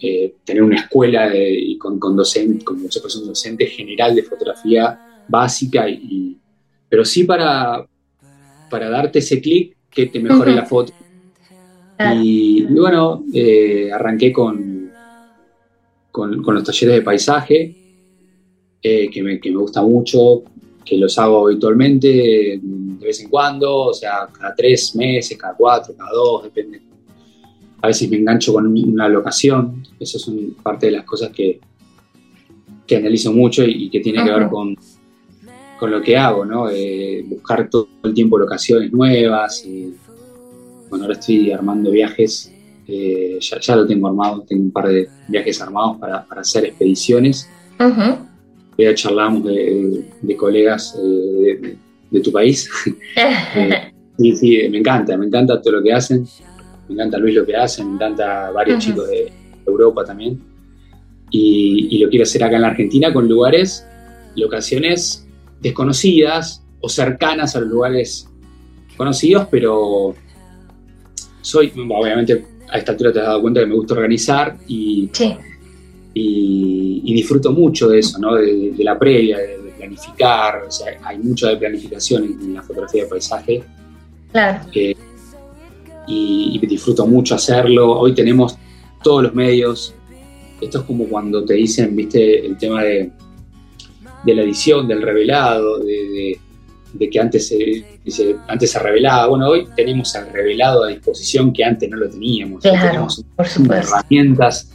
eh, 0.00 0.34
tener 0.44 0.62
una 0.62 0.76
escuela 0.76 1.30
y 1.34 1.76
con, 1.78 1.98
docente, 1.98 2.64
como 2.64 2.90
si 2.90 3.00
fuese 3.00 3.18
un 3.18 3.28
docente 3.28 3.66
general 3.66 4.14
de 4.14 4.22
fotografía 4.22 5.24
básica, 5.26 5.88
y, 5.88 6.36
pero 6.88 7.04
sí 7.04 7.24
para, 7.24 7.86
para 8.70 8.90
darte 8.90 9.20
ese 9.20 9.40
clic 9.40 9.76
que 9.90 10.06
te 10.06 10.20
mejore 10.20 10.54
la 10.54 10.66
foto. 10.66 10.92
Y, 12.22 12.64
bueno, 12.64 13.24
arranqué 13.92 14.32
con, 14.32 14.90
con, 16.10 16.54
los 16.54 16.64
talleres 16.64 16.96
de 16.96 17.02
paisaje, 17.02 17.85
eh, 18.88 19.10
que, 19.10 19.22
me, 19.22 19.40
que, 19.40 19.50
me, 19.50 19.56
gusta 19.56 19.82
mucho, 19.82 20.42
que 20.84 20.96
los 20.96 21.18
hago 21.18 21.46
habitualmente 21.46 22.08
de 22.62 23.06
vez 23.06 23.20
en 23.20 23.28
cuando, 23.28 23.86
o 23.86 23.94
sea, 23.94 24.28
cada 24.32 24.54
tres 24.54 24.94
meses, 24.94 25.36
cada 25.36 25.54
cuatro, 25.54 25.94
cada 25.96 26.12
dos, 26.12 26.44
depende. 26.44 26.82
A 27.82 27.88
veces 27.88 28.10
me 28.10 28.16
engancho 28.16 28.52
con 28.52 28.66
una 28.66 29.08
locación, 29.08 29.82
eso 29.98 30.18
es 30.18 30.30
parte 30.62 30.86
de 30.86 30.92
las 30.92 31.04
cosas 31.04 31.30
que, 31.30 31.60
que 32.86 32.96
analizo 32.96 33.32
mucho 33.32 33.64
y, 33.64 33.90
que 33.90 34.00
tiene 34.00 34.24
que 34.24 34.30
ver 34.30 34.48
con 34.48 34.76
con 35.78 35.90
lo 35.90 36.00
que 36.00 36.16
hago, 36.16 36.44
¿no? 36.44 36.70
Eh, 36.70 37.24
buscar 37.26 37.68
todo 37.68 37.88
el 38.02 38.14
tiempo 38.14 38.38
locaciones 38.38 38.92
nuevas. 38.92 39.64
bueno, 40.88 41.04
ahora 41.04 41.18
estoy 41.18 41.50
armando 41.52 41.90
viajes, 41.90 42.52
eh, 42.86 43.38
ya, 43.40 43.76
lo 43.76 43.86
tengo 43.86 44.08
armado, 44.08 44.44
tengo 44.46 44.62
un 44.62 44.70
par 44.70 44.88
de 44.88 45.08
viajes 45.28 45.60
armados 45.60 45.98
para, 45.98 46.26
hacer 46.30 46.64
expediciones. 46.66 47.48
Ya 48.78 48.94
charlamos 48.94 49.44
de, 49.44 50.36
colegas 50.36 50.98
eh, 51.02 51.76
de, 52.10 52.20
tu 52.20 52.30
país. 52.30 52.68
sí, 54.18 54.36
sí, 54.36 54.68
me 54.68 54.78
encanta, 54.78 55.16
me 55.16 55.26
encanta 55.26 55.60
todo 55.60 55.74
lo 55.74 55.82
que 55.82 55.92
hacen. 55.92 56.26
Me 56.88 56.94
encanta 56.94 57.18
Luis 57.18 57.34
lo 57.34 57.46
que 57.46 57.56
hace, 57.56 57.84
me 57.84 57.94
encanta 57.94 58.50
varios 58.50 58.84
chicos 58.84 59.08
de 59.08 59.32
Europa 59.66 60.04
también. 60.04 60.40
Y, 61.30 61.88
y, 61.90 61.98
lo 61.98 62.08
quiero 62.08 62.22
hacer 62.22 62.44
acá 62.44 62.56
en 62.56 62.62
la 62.62 62.68
Argentina 62.68 63.12
con 63.12 63.28
lugares, 63.28 63.84
locaciones 64.36 65.26
desconocidas 65.60 66.62
o 66.80 66.88
cercanas 66.88 67.56
a 67.56 67.60
los 67.60 67.68
lugares 67.68 68.28
conocidos, 68.96 69.48
pero 69.50 70.14
soy, 71.40 71.72
obviamente 71.76 72.44
a 72.68 72.78
esta 72.78 72.92
altura 72.92 73.12
te 73.12 73.20
has 73.20 73.26
dado 73.26 73.40
cuenta 73.40 73.60
que 73.60 73.66
me 73.66 73.74
gusta 73.74 73.94
organizar 73.94 74.56
y, 74.66 75.10
y, 76.18 77.14
disfruto 77.14 77.52
mucho 77.52 77.88
de 77.88 78.00
eso, 78.00 78.18
¿no? 78.18 78.34
de, 78.34 78.74
la 78.78 78.98
previa, 78.98 79.38
de, 79.38 79.72
planificar, 79.76 80.64
o 80.66 80.70
sea, 80.70 80.98
hay 81.02 81.18
mucho 81.18 81.46
de 81.46 81.56
planificación 81.56 82.24
en, 82.24 82.54
la 82.54 82.62
fotografía 82.62 83.04
de 83.04 83.08
paisaje. 83.08 83.64
Claro. 84.32 84.64
Eh, 84.74 84.94
y, 86.08 86.58
y 86.60 86.66
disfruto 86.66 87.06
mucho 87.06 87.34
hacerlo. 87.34 87.98
Hoy 87.98 88.14
tenemos 88.14 88.56
todos 89.02 89.22
los 89.24 89.34
medios. 89.34 89.94
Esto 90.60 90.78
es 90.78 90.84
como 90.84 91.04
cuando 91.06 91.44
te 91.44 91.54
dicen, 91.54 91.94
viste, 91.94 92.46
el 92.46 92.56
tema 92.56 92.82
de 92.82 93.10
de 94.26 94.34
la 94.34 94.42
edición, 94.42 94.88
del 94.88 95.02
revelado, 95.02 95.78
de, 95.78 96.38
que 97.10 97.20
antes 97.20 97.48
se, 97.48 98.36
antes 98.48 98.70
se 98.72 98.78
revelaba. 98.80 99.28
Bueno, 99.28 99.48
hoy 99.48 99.68
tenemos 99.76 100.14
el 100.16 100.32
revelado 100.32 100.84
a 100.84 100.88
disposición 100.88 101.52
que 101.52 101.64
antes 101.64 101.88
no 101.88 101.96
lo 101.96 102.10
teníamos. 102.10 102.62
tenemos 102.62 103.24
herramientas 103.70 104.72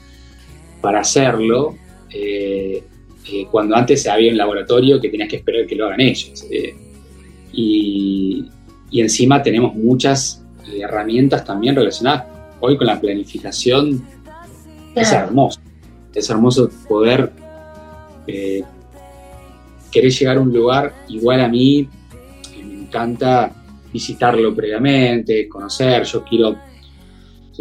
para 0.81 1.01
hacerlo. 1.01 1.75
Eh, 2.09 2.83
eh, 3.31 3.47
cuando 3.49 3.75
antes 3.75 4.07
había 4.07 4.31
un 4.31 4.37
laboratorio 4.37 4.99
que 4.99 5.09
tenías 5.09 5.29
que 5.29 5.37
esperar 5.37 5.65
que 5.65 5.75
lo 5.75 5.85
hagan 5.85 6.01
ellos. 6.01 6.45
Eh, 6.49 6.75
y, 7.53 8.49
encima 8.93 9.41
tenemos 9.41 9.73
muchas 9.73 10.43
herramientas 10.75 11.45
también 11.45 11.75
relacionadas 11.75 12.25
hoy 12.59 12.77
con 12.77 12.87
la 12.87 12.99
planificación. 12.99 14.05
Es 14.93 15.13
hermoso. 15.13 15.61
Es 16.13 16.29
hermoso 16.29 16.69
poder 16.89 17.31
querés 19.91 20.17
llegar 20.17 20.37
a 20.37 20.39
un 20.39 20.53
lugar 20.53 20.93
igual 21.09 21.41
a 21.41 21.47
mí, 21.47 21.87
me 22.63 22.81
encanta 22.83 23.51
visitarlo 23.91 24.55
previamente, 24.55 25.47
conocer, 25.49 26.03
yo 26.03 26.23
quiero, 26.23 26.55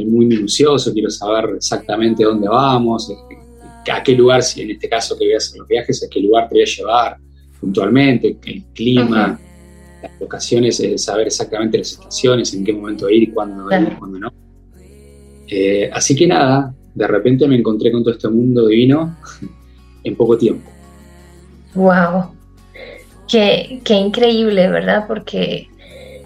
soy 0.00 0.10
muy 0.10 0.26
minucioso, 0.26 0.92
quiero 0.92 1.10
saber 1.10 1.56
exactamente 1.56 2.24
dónde 2.24 2.48
vamos, 2.48 3.12
a 3.90 4.02
qué 4.02 4.14
lugar, 4.14 4.42
si 4.42 4.62
en 4.62 4.70
este 4.70 4.88
caso 4.88 5.16
que 5.18 5.24
voy 5.24 5.34
a 5.34 5.38
hacer 5.38 5.58
los 5.58 5.68
viajes, 5.68 6.04
a 6.04 6.08
qué 6.08 6.20
lugar 6.20 6.48
te 6.48 6.54
voy 6.54 6.62
a 6.62 6.66
llevar 6.66 7.16
puntualmente, 7.60 8.38
el 8.44 8.64
clima, 8.74 9.38
las 10.02 10.20
locaciones, 10.20 10.82
saber 10.96 11.26
exactamente 11.26 11.78
las 11.78 11.92
estaciones, 11.92 12.54
en 12.54 12.64
qué 12.64 12.72
momento 12.72 13.10
ir 13.10 13.24
y 13.24 13.26
cuándo 13.28 13.66
ir 13.70 13.92
y 13.92 13.96
cuándo 13.96 14.18
no. 14.18 14.32
Eh, 15.48 15.90
así 15.92 16.14
que 16.14 16.26
nada, 16.26 16.74
de 16.94 17.06
repente 17.06 17.46
me 17.46 17.56
encontré 17.56 17.90
con 17.90 18.02
todo 18.02 18.14
este 18.14 18.28
mundo 18.28 18.66
divino 18.66 19.16
en 20.04 20.16
poco 20.16 20.38
tiempo. 20.38 20.70
Wow, 21.74 22.32
qué, 23.28 23.80
qué 23.84 23.94
increíble, 23.94 24.68
¿verdad? 24.68 25.04
Porque 25.06 25.68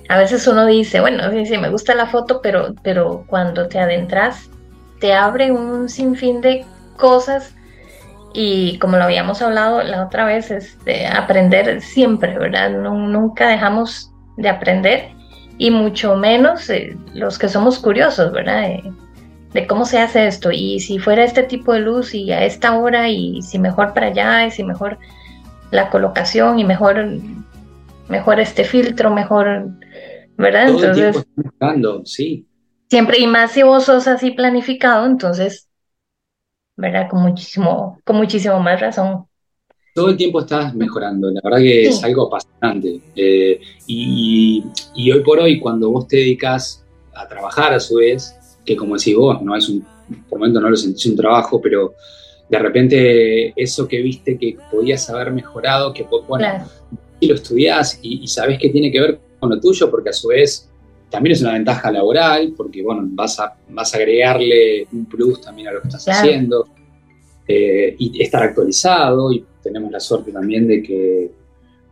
a 0.09 0.19
veces 0.19 0.47
uno 0.47 0.67
dice, 0.67 1.01
bueno, 1.01 1.31
sí, 1.31 1.47
sí, 1.47 1.59
me 1.59 1.71
gusta 1.71 1.95
la 1.95 2.07
foto, 2.07 2.41
pero, 2.43 2.75
pero 2.83 3.25
cuando 3.27 3.69
te 3.69 3.79
adentras, 3.79 4.51
te 5.01 5.15
abre 5.15 5.51
un 5.51 5.89
sinfín 5.89 6.41
de 6.41 6.65
cosas 6.97 7.55
y 8.33 8.79
como 8.79 8.97
lo 8.97 9.05
habíamos 9.05 9.41
hablado 9.43 9.83
la 9.83 10.05
otra 10.05 10.25
vez, 10.25 10.51
este, 10.51 11.07
aprender 11.07 11.81
siempre, 11.81 12.37
¿verdad? 12.39 12.71
nunca 12.71 13.49
dejamos 13.49 14.13
de 14.37 14.49
aprender 14.49 15.11
y 15.57 15.71
mucho 15.71 16.17
menos 16.17 16.69
eh, 16.69 16.97
los 17.15 17.39
que 17.39 17.49
somos 17.49 17.79
curiosos, 17.79 18.33
¿verdad? 18.33 18.69
de 19.53 19.67
cómo 19.69 19.85
se 19.85 20.01
hace 20.01 20.27
esto 20.27 20.51
y 20.51 20.81
si 20.81 20.99
fuera 20.99 21.23
este 21.23 21.45
tipo 21.45 21.73
de 21.73 21.79
luz 21.79 22.13
y 22.13 22.33
a 22.33 22.45
esta 22.45 22.77
hora 22.77 23.09
y 23.09 23.41
si 23.41 23.61
mejor 23.61 23.95
para 23.95 24.09
allá 24.09 24.47
y 24.47 24.51
si 24.51 24.65
mejor 24.65 24.99
la 25.71 25.91
colocación 25.91 26.59
y 26.59 26.65
mejor, 26.65 27.07
mejor 28.09 28.41
este 28.41 28.65
filtro, 28.65 29.15
mejor, 29.15 29.69
¿verdad? 30.37 30.69
entonces, 30.69 31.26
sí. 32.05 32.47
Siempre, 32.88 33.19
y 33.19 33.26
más 33.26 33.53
si 33.53 33.62
vos 33.62 33.85
sos 33.85 34.07
así 34.07 34.31
planificado, 34.31 35.07
entonces, 35.07 35.69
¿verdad? 36.76 37.09
Con 37.09 37.23
muchísimo, 37.23 38.00
con 38.05 38.17
muchísimo 38.17 38.61
más 38.61 38.81
razón. 38.81 39.26
todo 39.95 40.11
el 40.11 40.17
tiempo 40.17 40.41
estás 40.41 40.75
mejorando. 40.75 41.31
La 41.31 41.41
verdad 41.43 41.59
que 41.59 41.87
es 41.87 42.03
algo 42.05 42.26
apasionante. 42.26 43.00
Eh, 43.17 43.61
y, 43.87 44.62
hoy 45.11 45.21
por 45.25 45.38
hoy, 45.38 45.59
cuando 45.61 45.91
vos 45.91 46.07
te 46.07 46.19
dedicas 46.19 46.85
a 47.14 47.26
trabajar 47.26 47.73
a 47.73 47.81
su 47.81 47.97
vez, 47.97 48.37
que 48.64 48.76
como 48.76 48.97
decís 48.97 49.17
vos, 49.17 49.41
no 49.43 49.57
es 49.57 49.69
un, 49.69 49.85
por 50.29 50.38
momento 50.38 50.61
no 50.61 50.71
lo 50.71 50.76
sentís 50.76 51.07
un 51.07 51.17
trabajo, 51.17 51.61
pero 51.61 51.95
de 52.49 52.59
repente 52.59 53.53
eso 53.61 53.88
que 53.88 54.03
viste 54.03 54.37
que 54.37 54.57
podías 54.71 55.09
haber 55.11 55.33
mejorado, 55.33 55.93
que 55.93 56.07
bueno, 56.29 56.47
y 57.21 57.26
lo 57.26 57.35
estudiás 57.35 57.99
y, 58.03 58.23
y 58.23 58.29
sabés 58.29 58.59
que 58.59 58.69
tiene 58.69 58.91
que 58.93 59.00
ver 59.00 59.21
con 59.45 59.57
lo 59.57 59.61
tuyo, 59.61 59.91
porque 59.91 60.11
a 60.11 60.13
su 60.13 60.29
vez 60.29 60.69
también 61.11 61.35
es 61.35 61.43
una 61.43 61.53
ventaja 61.53 61.93
laboral, 61.93 62.55
porque 62.57 62.83
bueno, 62.83 63.03
vas 63.05 63.39
a, 63.39 63.55
vas 63.69 63.95
a 63.95 63.99
agregarle 63.99 64.87
un 64.93 65.05
plus 65.07 65.41
también 65.41 65.69
a 65.69 65.73
lo 65.73 65.83
que 65.83 65.89
estás 65.89 66.09
haciendo. 66.09 66.67
Eh, 67.47 67.95
y 67.99 68.23
estar 68.23 68.43
actualizado 68.43 69.31
y 69.31 69.45
tenemos 69.63 69.93
la 69.93 70.01
suerte 70.01 70.33
también 70.33 70.67
de 70.67 70.83
que, 70.83 71.31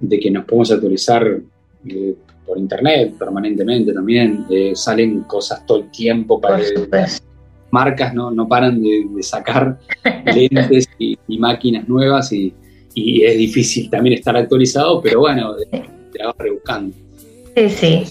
de 0.01 0.19
que 0.19 0.31
nos 0.31 0.47
podemos 0.47 0.73
actualizar 0.73 1.41
eh, 1.87 2.15
por 2.47 2.57
internet 2.57 3.15
permanentemente 3.19 3.93
también. 3.93 4.47
Eh, 4.49 4.73
salen 4.75 5.21
cosas 5.25 5.67
todo 5.67 5.79
el 5.79 5.91
tiempo 5.91 6.41
para 6.41 6.59
las 6.59 7.23
marcas 7.71 8.15
no, 8.15 8.31
no 8.31 8.49
paran 8.49 8.83
de, 8.83 9.07
sacar 9.21 9.79
lentes 10.35 10.89
y, 10.99 11.19
máquinas 11.39 11.87
nuevas 11.87 12.33
y, 12.33 12.55
y, 12.95 13.25
es 13.25 13.37
difícil 13.37 13.91
también 13.91 14.19
estar 14.19 14.37
actualizado, 14.37 15.03
pero 15.03 15.21
bueno, 15.21 15.55
te 16.13 16.25
vas 16.25 16.37
rebuscando. 16.39 17.02
Sí, 17.55 17.71
sí. 17.71 18.11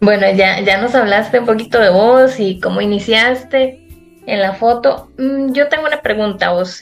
Bueno, 0.00 0.30
ya, 0.32 0.60
ya 0.60 0.80
nos 0.80 0.94
hablaste 0.94 1.40
un 1.40 1.46
poquito 1.46 1.80
de 1.80 1.90
vos 1.90 2.38
y 2.38 2.60
cómo 2.60 2.80
iniciaste 2.80 3.86
en 4.26 4.40
la 4.40 4.54
foto. 4.54 5.10
Mm, 5.18 5.52
yo 5.52 5.68
tengo 5.68 5.86
una 5.86 6.02
pregunta, 6.02 6.52
vos 6.52 6.80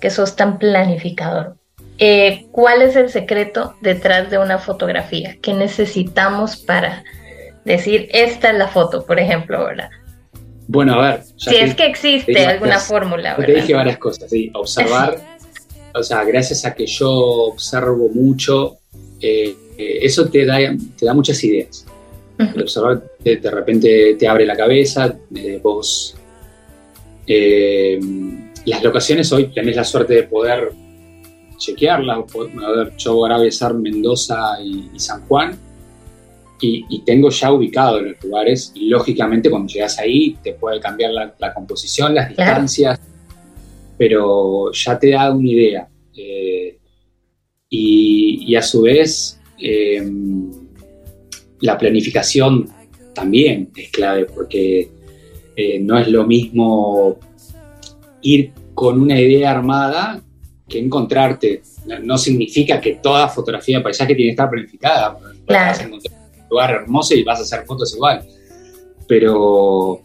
que 0.00 0.10
sos 0.10 0.36
tan 0.36 0.58
planificador. 0.58 1.56
Eh, 1.98 2.46
¿Cuál 2.52 2.82
es 2.82 2.94
el 2.94 3.10
secreto 3.10 3.74
detrás 3.80 4.30
de 4.30 4.38
una 4.38 4.58
fotografía? 4.58 5.36
¿Qué 5.42 5.52
necesitamos 5.52 6.56
para 6.56 7.02
decir 7.64 8.08
esta 8.12 8.50
es 8.50 8.58
la 8.58 8.68
foto, 8.68 9.04
por 9.04 9.18
ejemplo, 9.18 9.64
verdad? 9.64 9.90
Bueno, 10.68 10.94
a 10.94 11.10
ver. 11.10 11.24
Si 11.36 11.56
es 11.56 11.74
que 11.74 11.86
existe 11.86 12.46
alguna 12.46 12.78
fórmula, 12.78 13.34
¿verdad? 13.36 13.54
Te 13.54 13.60
dije 13.60 13.74
varias 13.74 13.98
cosas, 13.98 14.30
sí. 14.30 14.50
Observar, 14.54 15.18
o 15.94 16.02
sea, 16.02 16.22
gracias 16.24 16.64
a 16.64 16.74
que 16.74 16.86
yo 16.86 17.10
observo 17.10 18.08
mucho, 18.14 18.78
eh, 19.20 19.56
eh, 19.78 19.98
eso 20.02 20.28
te 20.28 20.44
da, 20.44 20.58
te 20.98 21.06
da 21.06 21.14
muchas 21.14 21.42
ideas. 21.44 21.86
observar 22.60 23.02
de, 23.20 23.50
repente 23.50 24.16
te 24.18 24.28
abre 24.28 24.44
la 24.46 24.56
cabeza, 24.56 25.16
vos 25.62 26.14
las 28.68 28.82
locaciones 28.82 29.32
hoy 29.32 29.46
tenés 29.48 29.76
la 29.76 29.84
suerte 29.84 30.14
de 30.14 30.22
poder 30.24 30.72
chequearlas. 31.56 32.18
A 32.18 32.70
ver, 32.70 32.92
yo 32.96 33.12
ahora 33.12 33.38
voy 33.38 33.50
a 33.60 33.68
Mendoza 33.70 34.60
y, 34.62 34.98
San 34.98 35.26
Juan 35.26 35.58
y, 36.60 37.00
tengo 37.02 37.30
ya 37.30 37.52
ubicado 37.52 38.00
los 38.00 38.22
lugares 38.22 38.72
y 38.74 38.88
lógicamente 38.88 39.50
cuando 39.50 39.72
llegas 39.72 39.98
ahí 39.98 40.36
te 40.42 40.52
puede 40.54 40.80
cambiar 40.80 41.12
la, 41.12 41.54
composición, 41.54 42.14
las 42.14 42.28
distancias, 42.28 43.00
pero 43.96 44.72
ya 44.72 44.98
te 44.98 45.10
da 45.10 45.32
una 45.32 45.48
idea. 45.48 45.88
Eh, 46.16 46.78
y, 47.70 48.54
a 48.56 48.62
su 48.62 48.82
vez, 48.82 49.37
eh, 49.60 50.02
la 51.60 51.76
planificación 51.76 52.68
también 53.14 53.70
es 53.74 53.90
clave 53.90 54.26
porque 54.26 54.90
eh, 55.56 55.80
no 55.80 55.98
es 55.98 56.08
lo 56.08 56.24
mismo 56.26 57.18
ir 58.22 58.52
con 58.74 59.00
una 59.00 59.20
idea 59.20 59.50
armada 59.50 60.22
que 60.68 60.78
encontrarte. 60.78 61.62
No, 62.02 62.18
significa 62.18 62.80
que 62.80 62.96
toda 63.02 63.28
fotografía 63.28 63.78
de 63.78 63.82
paisaje 63.82 64.14
tiene 64.14 64.28
que 64.28 64.32
estar 64.32 64.50
planificada. 64.50 65.18
Claro. 65.46 65.70
Vas 65.70 65.80
a 65.80 65.82
encontrar 65.82 66.14
un 66.42 66.48
lugar 66.48 66.70
hermoso 66.70 67.14
y 67.14 67.24
vas 67.24 67.40
a 67.40 67.42
hacer 67.42 67.64
fotos 67.66 67.94
igual. 67.94 68.24
Pero, 69.08 70.02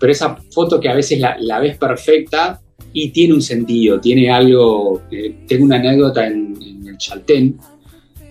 pero 0.00 0.12
esa 0.12 0.34
foto 0.50 0.80
que 0.80 0.88
a 0.88 0.94
veces 0.94 1.20
la, 1.20 1.60
ves 1.60 1.76
perfecta 1.76 2.60
y 2.92 3.10
tiene 3.10 3.34
un 3.34 3.42
sentido, 3.42 4.00
tiene 4.00 4.30
algo. 4.32 5.02
Eh, 5.10 5.44
tengo 5.46 5.66
una 5.66 5.76
anécdota 5.76 6.26
en, 6.26 6.56
el 6.86 6.96
Chaltén, 6.96 7.58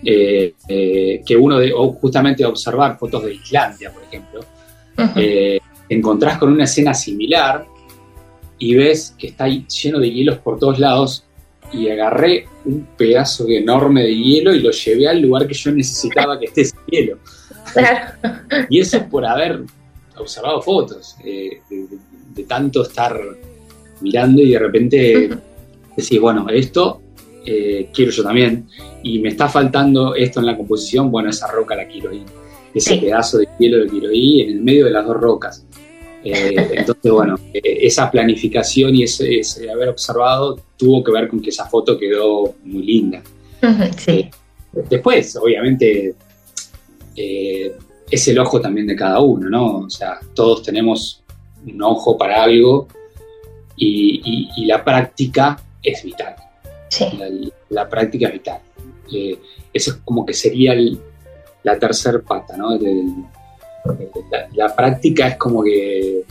eh, 0.04 0.54
eh, 0.68 1.22
que 1.24 1.36
uno, 1.36 1.58
de, 1.58 1.72
justamente 2.00 2.42
de 2.42 2.48
observar 2.48 2.98
fotos 2.98 3.24
de 3.24 3.34
Islandia, 3.34 3.92
por 3.92 4.02
ejemplo, 4.02 4.40
encontrás 5.88 6.38
con 6.38 6.52
una 6.52 6.64
escena 6.64 6.94
similar 6.94 7.66
y 8.58 8.74
ves 8.74 9.14
que 9.18 9.28
está 9.28 9.46
lleno 9.48 9.98
de 9.98 10.10
hielos 10.10 10.38
por 10.38 10.58
todos 10.58 10.78
lados 10.78 11.24
y 11.72 11.88
agarré 11.88 12.46
un 12.64 12.86
pedazo 12.96 13.48
enorme 13.48 14.02
de 14.02 14.14
hielo 14.14 14.54
y 14.54 14.60
lo 14.60 14.70
llevé 14.70 15.08
al 15.08 15.20
lugar 15.20 15.46
que 15.46 15.54
yo 15.54 15.72
necesitaba 15.72 16.38
que 16.38 16.46
esté 16.46 16.62
ese 16.62 16.76
hielo. 16.86 17.18
y 18.68 18.80
eso 18.80 18.98
es 18.98 19.04
por 19.04 19.24
haber 19.24 19.62
observado 20.16 20.60
fotos, 20.62 21.16
eh, 21.24 21.60
de, 21.70 22.42
tanto 22.44 22.82
estar 22.82 23.18
mirando 24.00 24.42
y 24.42 24.50
de 24.50 24.58
repente 24.58 25.30
decís, 25.96 26.20
bueno, 26.20 26.46
esto 26.48 27.00
eh, 27.44 27.88
quiero 27.92 28.10
yo 28.10 28.22
también, 28.22 28.68
y 29.02 29.18
me 29.18 29.28
está 29.28 29.48
faltando 29.48 30.14
esto 30.14 30.40
en 30.40 30.46
la 30.46 30.56
composición, 30.56 31.10
bueno, 31.10 31.30
esa 31.30 31.48
roca 31.48 31.74
la 31.74 31.86
quiero 31.86 32.12
ir, 32.12 32.24
ese 32.74 32.96
pedazo 32.96 33.38
de 33.38 33.48
hielo 33.58 33.78
lo 33.78 33.90
quiero 33.90 34.10
ir 34.12 34.48
en 34.48 34.56
el 34.56 34.60
medio 34.62 34.86
de 34.86 34.90
las 34.90 35.06
dos 35.06 35.16
rocas. 35.16 35.66
Eh, 36.24 36.54
entonces, 36.72 37.12
bueno, 37.12 37.38
eh, 37.52 37.60
esa 37.82 38.10
planificación 38.10 38.94
y 38.94 39.04
ese, 39.04 39.70
haber 39.70 39.88
observado 39.88 40.60
tuvo 40.76 41.02
que 41.02 41.12
ver 41.12 41.28
con 41.28 41.40
que 41.42 41.50
esa 41.50 41.66
foto 41.66 41.98
quedó 41.98 42.54
muy 42.64 42.82
linda. 42.82 43.22
Sí. 43.96 44.28
Después, 44.90 45.36
obviamente, 45.36 46.14
es 47.14 48.28
el 48.28 48.38
ojo 48.38 48.60
también 48.60 48.86
de 48.86 48.96
cada 48.96 49.20
uno, 49.20 49.48
¿no? 49.48 49.78
O 49.78 49.90
sea, 49.90 50.18
todos 50.34 50.62
tenemos 50.62 51.22
un 51.66 51.82
ojo 51.82 52.16
para 52.18 52.42
algo 52.42 52.88
y, 53.76 54.66
la 54.66 54.84
práctica 54.84 55.58
es 55.82 56.02
vital. 56.04 56.36
Sí. 56.92 57.06
La, 57.70 57.88
práctica 57.88 58.28
vital. 58.28 58.60
eso 59.72 59.90
es 59.92 59.96
como 60.04 60.26
que 60.26 60.34
sería 60.34 60.74
la 61.62 61.78
tercer 61.78 62.22
pata, 62.22 62.54
¿no? 62.54 62.78
la, 64.52 64.76
práctica 64.76 65.26
es 65.28 65.36
como 65.38 65.62
que 65.62 66.22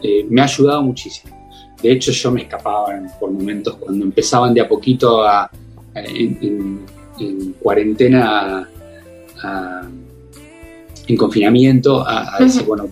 eh, 0.00 0.26
me 0.30 0.40
ha 0.40 0.44
ayudado 0.44 0.80
muchísimo. 0.82 1.36
De 1.82 1.90
hecho, 1.90 2.12
yo 2.12 2.30
me 2.30 2.42
escapaba 2.42 2.86
por 3.18 3.32
momentos 3.32 3.74
cuando 3.74 4.04
empezaban 4.04 4.54
de 4.54 4.60
a 4.60 4.68
poquito 4.68 5.24
a, 5.24 5.50
en, 5.96 6.86
cuarentena, 7.60 8.70
en 11.08 11.16
confinamiento, 11.16 12.06
a, 12.06 12.38
decir, 12.38 12.62
bueno, 12.62 12.88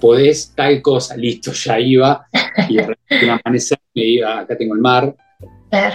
podés 0.00 0.52
tal 0.54 0.80
cosa, 0.80 1.16
listo, 1.16 1.50
ya 1.50 1.80
iba. 1.80 2.28
Y 2.68 2.76
de 2.76 2.86
repente 2.86 3.24
un 3.24 3.30
amanecer 3.30 3.78
me 3.92 4.04
iba, 4.04 4.38
acá 4.38 4.56
tengo 4.56 4.74
el 4.74 4.80
mar. 4.80 5.14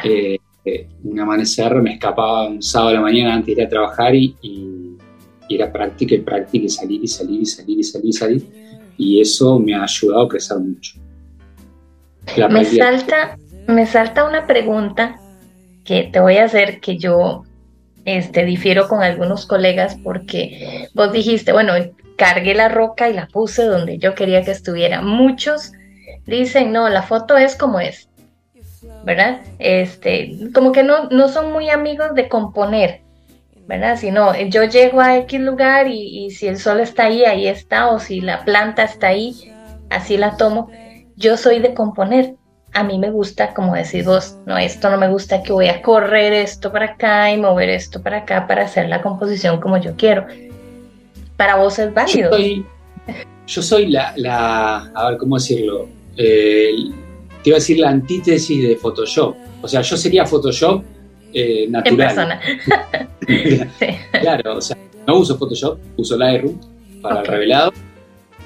Eh, 0.03 0.37
eh, 0.65 0.87
un 1.03 1.19
amanecer 1.19 1.73
me 1.75 1.93
escapaba 1.93 2.47
un 2.47 2.61
sábado 2.61 2.89
a 2.89 2.93
la 2.93 3.01
mañana 3.01 3.35
antes 3.35 3.55
de 3.55 3.61
ir 3.61 3.67
a 3.67 3.69
trabajar 3.69 4.15
y 4.15 4.35
y 5.47 5.55
era 5.55 5.71
práctica 5.71 6.15
y 6.15 6.19
práctica 6.19 6.65
y 6.65 6.69
salir 6.69 7.03
y 7.03 7.07
salir 7.07 7.41
y 7.41 7.45
salir 7.45 7.79
y 7.79 7.83
salir 7.83 8.09
y 8.09 8.13
salir. 8.13 8.47
Y 8.97 9.21
eso 9.21 9.59
me 9.59 9.75
ha 9.75 9.83
ayudado 9.83 10.23
a 10.23 10.29
crecer 10.29 10.57
mucho. 10.57 10.99
me 12.49 12.65
salta, 12.65 13.37
me 13.67 13.85
salta 13.85 14.27
una 14.27 14.47
pregunta 14.47 15.19
que 15.83 16.09
te 16.11 16.19
voy 16.19 16.37
a 16.37 16.45
hacer 16.45 16.79
que 16.81 16.97
yo 16.97 17.43
este, 18.05 18.43
difiero 18.45 18.87
con 18.87 19.01
algunos 19.03 19.45
colegas 19.45 19.97
porque 20.03 20.89
vos 20.93 21.11
dijiste, 21.13 21.53
bueno, 21.53 21.73
cargué 22.17 22.55
la 22.55 22.69
roca 22.69 23.09
y 23.09 23.13
la 23.13 23.27
puse 23.27 23.63
donde 23.63 23.97
yo 23.99 24.15
quería 24.15 24.43
que 24.43 24.51
estuviera. 24.51 25.01
Muchos 25.01 25.71
dicen, 26.25 26.73
no, 26.73 26.89
la 26.89 27.03
foto 27.03 27.37
es 27.37 27.55
como 27.55 27.79
es, 27.79 28.09
¿verdad? 29.07 29.39
Este, 29.57 30.35
como 30.53 30.73
que 30.73 30.83
no, 30.83 31.05
no 31.09 31.29
son 31.29 31.53
muy 31.53 31.69
amigos 31.69 32.13
de 32.13 32.27
componer. 32.27 33.01
¿verdad? 33.65 33.97
Si 33.97 34.11
no, 34.11 34.35
yo 34.35 34.65
llego 34.65 34.99
a 34.99 35.17
X 35.19 35.39
lugar 35.39 35.87
y, 35.87 36.29
si 36.31 36.47
el 36.47 36.57
sol 36.57 36.81
está 36.81 37.05
ahí, 37.05 37.23
ahí 37.23 37.47
está, 37.47 37.87
o 37.87 37.99
si 37.99 38.19
la 38.21 38.43
planta 38.43 38.83
está 38.83 39.07
ahí, 39.07 39.33
así 39.89 40.17
la 40.17 40.35
tomo. 40.35 40.69
Yo 41.15 41.37
soy 41.37 41.59
de 41.59 41.73
componer. 41.73 42.35
A 42.73 42.83
mí 42.83 42.99
me 42.99 43.09
gusta, 43.09 43.53
como 43.53 43.75
decís 43.75 44.05
vos, 44.05 44.37
no, 44.45 44.57
esto 44.57 44.89
no 44.89 44.97
me 44.97 45.07
gusta 45.07 45.41
que 45.41 45.53
voy 45.53 45.67
a 45.67 45.81
correr 45.81 46.33
esto 46.33 46.71
para 46.71 46.85
acá 46.85 47.31
y 47.31 47.37
mover 47.37 47.69
esto 47.69 48.01
para 48.03 48.19
acá 48.19 48.45
para 48.45 48.65
hacer 48.65 48.89
la 48.89 49.01
composición 49.01 49.59
como 49.61 49.77
yo 49.77 49.95
quiero. 49.95 50.27
Para 51.37 51.55
vos 51.55 51.79
es 51.79 51.93
válido. 51.93 52.31
Yo 53.47 53.61
soy, 53.61 53.87
la, 53.87 54.13
la, 54.17 54.91
a 54.93 55.09
ver, 55.09 55.17
¿cómo 55.17 55.37
decirlo? 55.37 55.87
Eh, 56.17 56.73
te 57.43 57.49
iba 57.49 57.57
a 57.57 57.59
decir 57.59 57.79
la 57.79 57.89
antítesis 57.89 58.67
de 58.67 58.75
Photoshop. 58.75 59.35
O 59.61 59.67
sea, 59.67 59.81
yo 59.81 59.97
sería 59.97 60.25
Photoshop 60.25 60.83
eh, 61.33 61.67
natural. 61.69 62.39
Claro, 64.21 64.57
o 64.57 64.61
sea, 64.61 64.77
no 65.05 65.17
uso 65.17 65.37
Photoshop, 65.37 65.79
uso 65.97 66.17
Lightroom 66.17 66.57
para 67.01 67.19
el 67.19 67.27
revelado. 67.27 67.73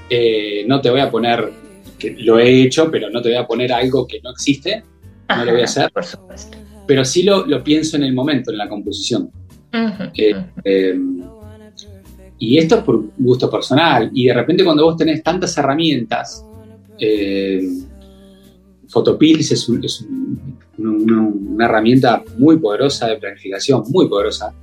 Eh, 0.10 0.66
no 0.68 0.82
te 0.82 0.90
voy 0.90 1.02
a 1.02 1.12
poner, 1.12 1.52
que 2.00 2.16
lo 2.18 2.40
he 2.40 2.64
hecho, 2.64 2.90
pero 2.90 3.10
no 3.12 3.22
te 3.22 3.30
voy 3.30 3.38
a 3.38 3.46
poner 3.46 3.72
algo 3.72 4.08
que 4.08 4.20
no 4.22 4.32
existe. 4.32 4.84
no 5.30 5.46
lo 5.46 5.52
voy 5.52 5.62
a 5.62 5.66
hacer. 5.66 5.92
Por 5.92 6.04
supuesto. 6.04 6.58
Pero 6.88 7.06
sí 7.06 7.22
lo, 7.24 7.46
lo 7.46 7.64
pienso 7.64 7.96
en 7.98 8.04
el 8.04 8.14
momento, 8.14 8.52
en 8.52 8.58
la 8.58 8.68
composición. 8.68 9.30
Eh, 10.16 10.36
eh, 10.64 11.00
y 12.40 12.58
esto 12.58 12.78
es 12.78 12.84
por 12.84 13.04
gusto 13.18 13.50
personal. 13.50 14.10
Y 14.14 14.26
de 14.26 14.34
repente 14.34 14.64
cuando 14.64 14.84
vos 14.84 14.98
tenés 14.98 15.24
tantas 15.24 15.58
herramientas, 15.58 16.46
eh, 17.00 17.62
Photopills 18.92 19.52
es, 19.52 19.70
una, 20.78 21.66
herramienta 21.66 22.24
muy 22.38 22.58
poderosa 22.58 23.08
de 23.08 23.18
planificación, 23.18 23.84
muy 23.90 24.08
poderosa. 24.08 24.54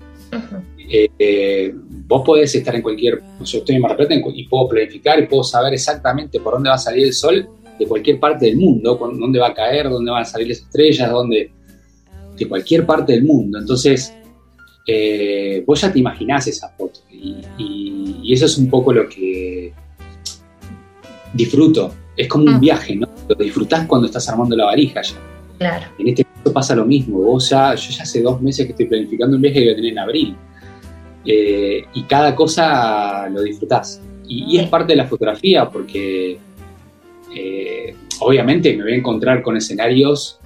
vos 2.06 2.22
podés 2.24 2.54
estar 2.54 2.74
en 2.74 2.82
cualquier, 2.82 3.22
yo 3.44 3.58
estoy 3.58 3.76
en 3.76 3.82
Mar 3.82 3.96
y 4.34 4.48
puedo 4.48 4.68
planificar 4.68 5.18
y 5.20 5.26
puedo 5.26 5.44
saber 5.44 5.74
exactamente 5.74 6.40
por 6.40 6.54
dónde 6.54 6.70
va 6.70 6.76
a 6.76 6.78
salir 6.78 7.06
el 7.06 7.12
sol 7.12 7.48
de 7.78 7.86
cualquier 7.86 8.18
parte 8.18 8.46
del 8.46 8.56
mundo, 8.56 8.98
dónde 8.98 9.38
va 9.38 9.48
a 9.48 9.54
caer, 9.54 9.88
dónde 9.88 10.10
van 10.10 10.22
a 10.22 10.24
salir 10.24 10.48
las 10.48 10.58
estrellas, 10.58 11.10
dónde, 11.10 11.50
de 12.36 12.48
cualquier 12.48 12.84
parte 12.84 13.12
del 13.12 13.24
mundo. 13.24 13.58
Entonces, 13.58 14.12
eh, 14.86 15.62
vos 15.66 15.80
ya 15.80 15.92
te 15.92 15.98
imaginás 15.98 16.46
esa 16.46 16.70
foto 16.70 17.00
y, 17.10 18.32
eso 18.32 18.44
es 18.44 18.58
un 18.58 18.68
poco 18.68 18.92
lo 18.92 19.08
que 19.08 19.72
disfruto. 21.32 21.94
Es 22.16 22.28
como 22.28 22.44
un 22.44 22.56
mm. 22.56 22.60
viaje, 22.60 22.96
¿no? 22.96 23.08
Lo 23.28 23.34
disfrutás 23.34 23.86
cuando 23.86 24.06
estás 24.06 24.28
armando 24.28 24.56
la 24.56 24.66
varija 24.66 25.02
ya. 25.02 25.16
Claro. 25.58 25.86
En 25.98 26.08
este 26.08 26.24
caso 26.24 26.52
pasa 26.52 26.74
lo 26.74 26.84
mismo. 26.84 27.20
Vos 27.20 27.50
ya, 27.50 27.74
yo 27.74 27.90
ya 27.90 28.02
hace 28.02 28.22
dos 28.22 28.40
meses 28.40 28.66
que 28.66 28.72
estoy 28.72 28.86
planificando 28.86 29.36
un 29.36 29.42
viaje 29.42 29.58
que 29.58 29.64
voy 29.64 29.72
a 29.72 29.76
tener 29.76 29.92
en 29.92 29.98
abril. 29.98 30.36
Eh, 31.24 31.84
y 31.94 32.02
cada 32.04 32.34
cosa 32.34 33.28
lo 33.28 33.42
disfrutás. 33.42 34.00
Y, 34.26 34.58
es 34.58 34.68
parte 34.68 34.92
de 34.92 34.96
la 34.96 35.06
fotografía 35.06 35.68
porque 35.68 36.38
eh, 37.34 37.94
obviamente 38.20 38.76
me 38.76 38.82
voy 38.82 38.92
a 38.92 38.96
encontrar 38.96 39.42
con 39.42 39.56
escenarios 39.56 40.38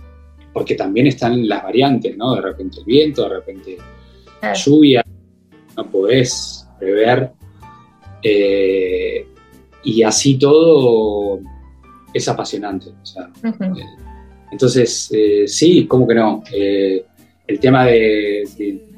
porque 0.52 0.74
también 0.74 1.06
están 1.06 1.48
las 1.48 1.62
variantes, 1.62 2.16
¿no? 2.16 2.34
De 2.34 2.42
repente 2.42 2.78
el 2.80 2.84
viento, 2.84 3.22
de 3.22 3.28
repente 3.28 3.78
la 4.40 4.54
lluvia, 4.54 5.04
no 5.76 5.90
podés 5.90 6.66
prever. 6.78 7.30
Eh, 8.22 9.26
y 9.84 10.02
así 10.02 10.38
todo 10.38 11.40
es 12.12 12.28
apasionante. 12.28 12.90
Eh, 12.90 13.82
entonces, 14.50 15.10
sí, 15.46 15.86
¿cómo 15.86 16.06
que 16.06 16.14
no? 16.14 16.42
el 16.52 17.58
tema 17.58 17.86
de, 17.86 18.48
de, 18.56 18.92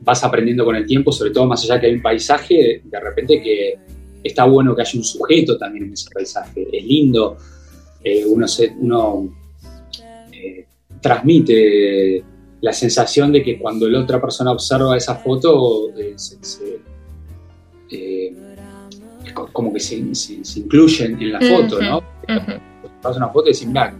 vas 0.00 0.22
aprendiendo 0.22 0.64
con 0.64 0.76
el 0.76 0.86
tiempo, 0.86 1.10
sobre 1.10 1.30
todo 1.30 1.46
más 1.46 1.64
allá 1.64 1.80
que 1.80 1.86
hay 1.86 1.94
un 1.94 2.02
paisaje, 2.02 2.82
de 2.84 3.00
repente 3.00 3.42
que 3.42 3.74
está 4.22 4.44
bueno 4.44 4.74
que 4.74 4.82
haya 4.82 4.98
un 4.98 5.04
sujeto 5.04 5.56
también 5.58 5.86
en 5.86 5.92
ese 5.92 6.10
paisaje. 6.10 6.66
Es 6.72 6.84
lindo, 6.84 7.36
eh, 8.02 8.24
uno, 8.26 8.46
uno 8.80 9.34
eh, 10.32 10.66
transmite 11.00 12.24
la 12.60 12.72
sensación 12.72 13.32
de 13.32 13.42
que 13.42 13.58
cuando 13.58 13.88
la 13.88 14.00
otra 14.00 14.20
persona 14.20 14.52
observa 14.52 14.96
esa 14.96 15.16
foto, 15.16 15.90
eh, 15.96 16.14
es 16.16 16.60
como 19.32 19.72
que 19.72 19.80
se, 19.80 19.96
incluyen 19.96 21.20
en 21.20 21.32
la 21.32 21.40
foto, 21.40 21.80
¿no? 21.80 22.02
Cuando 23.00 23.18
una 23.18 23.28
foto 23.28 23.48
y 23.48 23.52
decís, 23.52 23.66
mira, 23.66 23.94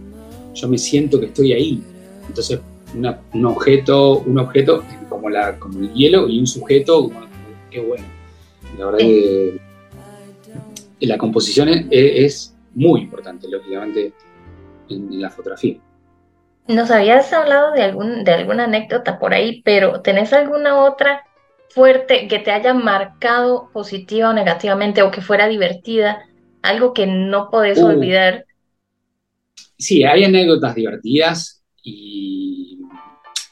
yo 0.53 0.67
me 0.67 0.77
siento 0.77 1.19
que 1.19 1.27
estoy 1.27 1.53
ahí. 1.53 1.83
Entonces, 2.27 2.59
un 3.33 3.45
objeto, 3.45 4.19
un 4.19 4.39
objeto 4.39 4.83
como, 5.09 5.29
la, 5.29 5.59
como 5.59 5.79
el 5.79 5.93
hielo 5.93 6.27
y 6.27 6.39
un 6.39 6.47
sujeto, 6.47 7.11
qué 7.69 7.81
bueno. 7.81 8.05
La 8.77 8.85
verdad 8.85 8.99
que 8.99 9.59
la 11.01 11.17
composición 11.17 11.87
es, 11.91 12.53
muy 12.73 13.01
importante, 13.01 13.47
lógicamente, 13.47 14.13
en, 14.89 15.21
la 15.21 15.29
fotografía. 15.29 15.77
Nos 16.67 16.91
habías 16.91 17.31
hablado 17.31 17.71
de, 17.71 17.83
algún, 17.83 18.23
de 18.23 18.33
alguna 18.33 18.65
anécdota 18.65 19.19
por 19.19 19.33
ahí, 19.33 19.61
pero 19.63 20.01
¿tenés 20.01 20.33
alguna 20.33 20.83
otra 20.83 21.23
fuerte 21.69 22.27
que 22.27 22.39
te 22.39 22.51
haya 22.51 22.73
marcado 22.73 23.69
positiva 23.73 24.29
o 24.29 24.33
negativamente 24.33 25.01
o 25.01 25.11
que 25.11 25.21
fuera 25.21 25.47
divertida? 25.47 26.25
Algo 26.61 26.93
que 26.93 27.05
no 27.07 27.49
podés 27.49 27.77
uh. 27.79 27.87
olvidar. 27.87 28.45
Sí, 29.77 30.03
hay 30.03 30.23
anécdotas 30.23 30.75
divertidas 30.75 31.63
y, 31.83 32.79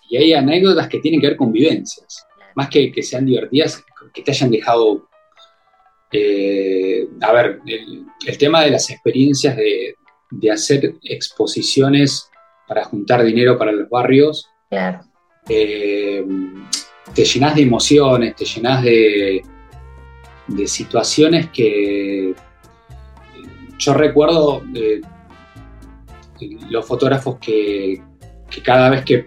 y, 0.10 0.18
hay 0.18 0.34
anécdotas 0.34 0.88
que 0.88 1.00
tienen 1.00 1.20
que 1.20 1.28
ver 1.28 1.38
con 1.38 1.52
vivencias. 1.52 2.26
Más 2.56 2.70
que 2.70 2.92
que 2.92 3.04
sean 3.04 3.26
divertidas, 3.26 3.84
que 4.14 4.22
te 4.22 4.32
hayan 4.32 4.52
dejado 4.52 5.08
eh, 6.14 7.08
a 7.22 7.34
ver, 7.34 7.60
el, 7.66 8.38
tema 8.38 8.64
de 8.64 8.70
las 8.70 8.90
experiencias 8.92 9.58
de, 9.58 9.96
hacer 10.52 10.96
exposiciones 11.04 12.30
para 12.68 12.84
juntar 12.86 13.24
dinero 13.24 13.58
para 13.58 13.72
los 13.72 13.90
barrios, 13.90 14.48
eh, 15.50 16.24
te 17.14 17.26
llenas 17.26 17.56
de 17.56 17.62
emociones, 17.62 18.36
te 18.36 18.46
llenas 18.46 18.84
de, 18.84 19.44
de 20.48 20.68
situaciones 20.68 21.50
que 21.50 22.34
yo 23.78 23.94
recuerdo 23.94 24.64
eh, 24.74 25.02
los 26.70 26.86
fotógrafos 26.86 27.38
que, 27.40 28.02
cada 28.64 28.90
vez 28.90 29.04
que 29.04 29.26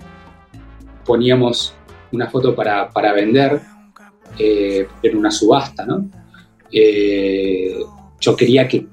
poníamos 1.05 1.75
una 2.12 2.29
foto 2.29 2.55
para, 2.55 3.12
vender, 3.12 3.61
en 4.38 5.16
una 5.16 5.31
subasta, 5.31 5.85
¿no? 5.85 6.09
Eh, 6.72 7.79
yo 8.20 8.37
quería 8.37 8.66
que, 8.66 8.87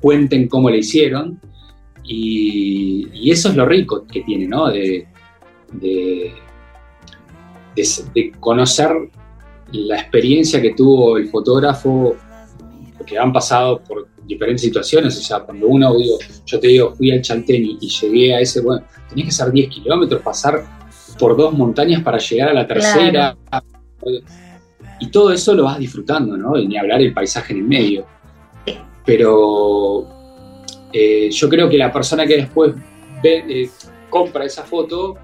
cuenten 0.00 0.48
cómo 0.48 0.70
le 0.70 0.78
hicieron 0.78 1.40
y, 2.04 3.30
eso 3.30 3.48
es 3.48 3.56
lo 3.56 3.66
rico 3.66 4.06
que 4.06 4.22
tiene, 4.22 4.46
¿no? 4.46 4.68
De, 4.70 5.06
conocer 8.40 8.90
la 9.72 10.00
experiencia 10.00 10.60
que 10.60 10.74
tuvo 10.74 11.16
el 11.16 11.28
fotógrafo, 11.28 12.16
porque 12.96 13.18
han 13.18 13.32
pasado 13.32 13.80
por 13.82 14.08
diferentes 14.26 14.62
situaciones, 14.62 15.18
o 15.18 15.22
sea, 15.22 15.40
cuando 15.40 15.66
uno, 15.66 15.96
digo, 15.96 16.18
yo 16.46 16.60
te 16.60 16.68
digo, 16.68 16.94
fui 16.94 17.10
al 17.10 17.20
Chaltén 17.20 17.64
y, 17.80 17.88
llegué 17.88 18.34
a 18.34 18.40
ese, 18.40 18.60
bueno, 18.60 18.84
tenía 19.08 19.24
que 19.24 19.30
hacer 19.30 19.52
10 19.52 19.68
kilómetros, 19.68 20.22
pasar 20.22 20.64
por 21.18 21.36
dos 21.36 21.52
montañas 21.52 22.02
para 22.02 22.18
llegar 22.18 22.48
a 22.48 22.54
la 22.54 22.66
tercera. 22.66 23.36
Y 25.00 25.08
todo 25.10 25.32
eso 25.32 25.54
lo 25.54 25.64
vas 25.64 25.78
disfrutando, 25.78 26.36
¿no? 26.36 26.56
Y 26.56 26.66
ni 26.66 26.76
hablar 26.76 27.00
el 27.00 27.12
paisaje 27.12 27.52
en 27.52 27.60
el 27.60 27.64
medio. 27.64 28.06
Pero 29.04 30.06
eh, 30.92 31.30
yo 31.30 31.48
creo 31.48 31.68
que 31.68 31.76
la 31.76 31.92
persona 31.92 32.26
que 32.26 32.36
después 32.36 32.74
eh, 33.22 33.68
compra 34.08 34.44
esa 34.44 34.62
foto, 34.62 35.16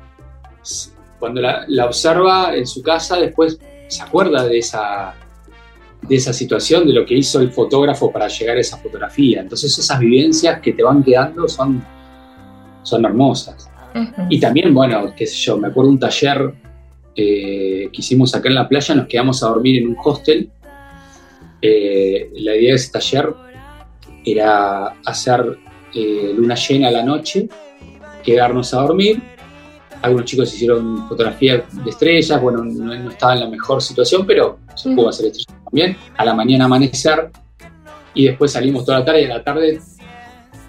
cuando 1.21 1.41
la, 1.41 1.85
observa 1.85 2.57
en 2.57 2.67
su 2.67 2.83
casa, 2.83 3.21
después 3.21 3.61
se 3.87 4.03
acuerda 4.03 4.47
de 4.47 4.59
esa, 4.59 5.15
de 6.03 6.17
esa 6.17 6.33
situación, 6.33 6.87
de 6.87 6.95
lo 6.95 7.07
que 7.07 7.15
hizo 7.15 7.41
el 7.41 7.53
fotógrafo 7.53 8.11
para 8.11 8.27
llegar 8.27 8.57
a 8.57 8.61
esa 8.61 8.79
fotografía. 8.79 9.41
Entonces 9.41 9.79
esas 9.79 10.01
vivencias 10.01 10.61
que 10.61 10.73
te 10.73 10.83
van 10.83 11.05
quedando 11.05 11.47
son, 11.47 11.85
son 12.83 13.05
hermosas. 13.05 13.71
Y 14.29 14.41
también, 14.41 14.73
bueno, 14.73 15.13
qué 15.17 15.27
sé 15.27 15.37
yo, 15.37 15.59
me 15.59 15.69
acuerdo 15.69 15.91
un 15.91 15.99
taller 15.99 16.55
eh, 17.15 17.91
que 17.93 18.01
hicimos 18.01 18.35
acá 18.35 18.49
en 18.49 18.55
la 18.55 18.69
playa, 18.69 18.95
nos 18.95 19.07
quedamos 19.07 19.43
a 19.43 19.49
dormir 19.49 19.83
en 19.83 19.89
un 19.89 19.97
hostel. 20.03 20.51
Eh, 21.61 22.31
la 22.37 22.57
idea 22.57 22.71
de 22.71 22.77
ese 22.77 22.93
taller 22.93 23.35
era 24.25 24.95
hacer 25.05 25.59
eh, 25.95 26.33
luna 26.37 26.55
llena 26.55 26.89
a 26.89 26.91
la 26.93 27.03
noche, 27.03 27.49
quedarnos 28.23 28.73
a 28.75 28.83
dormir. 28.83 29.21
Algunos 30.03 30.25
chicos 30.25 30.55
hicieron 30.55 31.07
fotografías 31.09 31.63
de 31.85 31.91
estrellas, 31.91 32.41
bueno, 32.41 32.65
no, 32.65 33.11
estaba 33.11 33.35
en 33.35 33.41
la 33.41 33.49
mejor 33.49 33.83
situación, 33.83 34.27
pero 34.27 34.59
se 34.75 34.91
pudo 34.91 35.09
hacer 35.11 35.27
estrellas 35.27 35.63
también. 35.65 35.97
A 36.17 36.25
la 36.25 36.35
mañana 36.35 36.65
amanecer 36.65 37.31
y 38.15 38.27
después 38.27 38.53
salimos 38.53 38.85
toda 38.85 39.01
la 39.01 39.05
tarde 39.05 39.23
y 39.23 39.25
a 39.27 39.29
la 39.29 39.45
tarde 39.45 39.81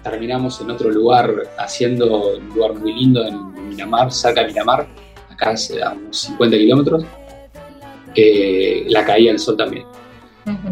terminamos 0.02 0.60
en 0.60 0.70
otro 0.70 0.90
lugar 0.90 1.30
haciendo 1.58 2.36
un 2.36 2.48
lugar 2.48 2.74
muy 2.74 2.92
lindo 2.92 3.24
en 3.24 3.68
Miramar, 3.68 4.12
cerca 4.12 4.42
de 4.42 4.48
Miramar, 4.48 4.86
acá 5.30 5.54
a 5.84 5.92
unos 5.92 6.16
50 6.16 6.56
kilómetros, 6.56 7.04
la 8.88 9.04
caía 9.04 9.30
del 9.30 9.38
sol 9.38 9.56
también. 9.56 9.84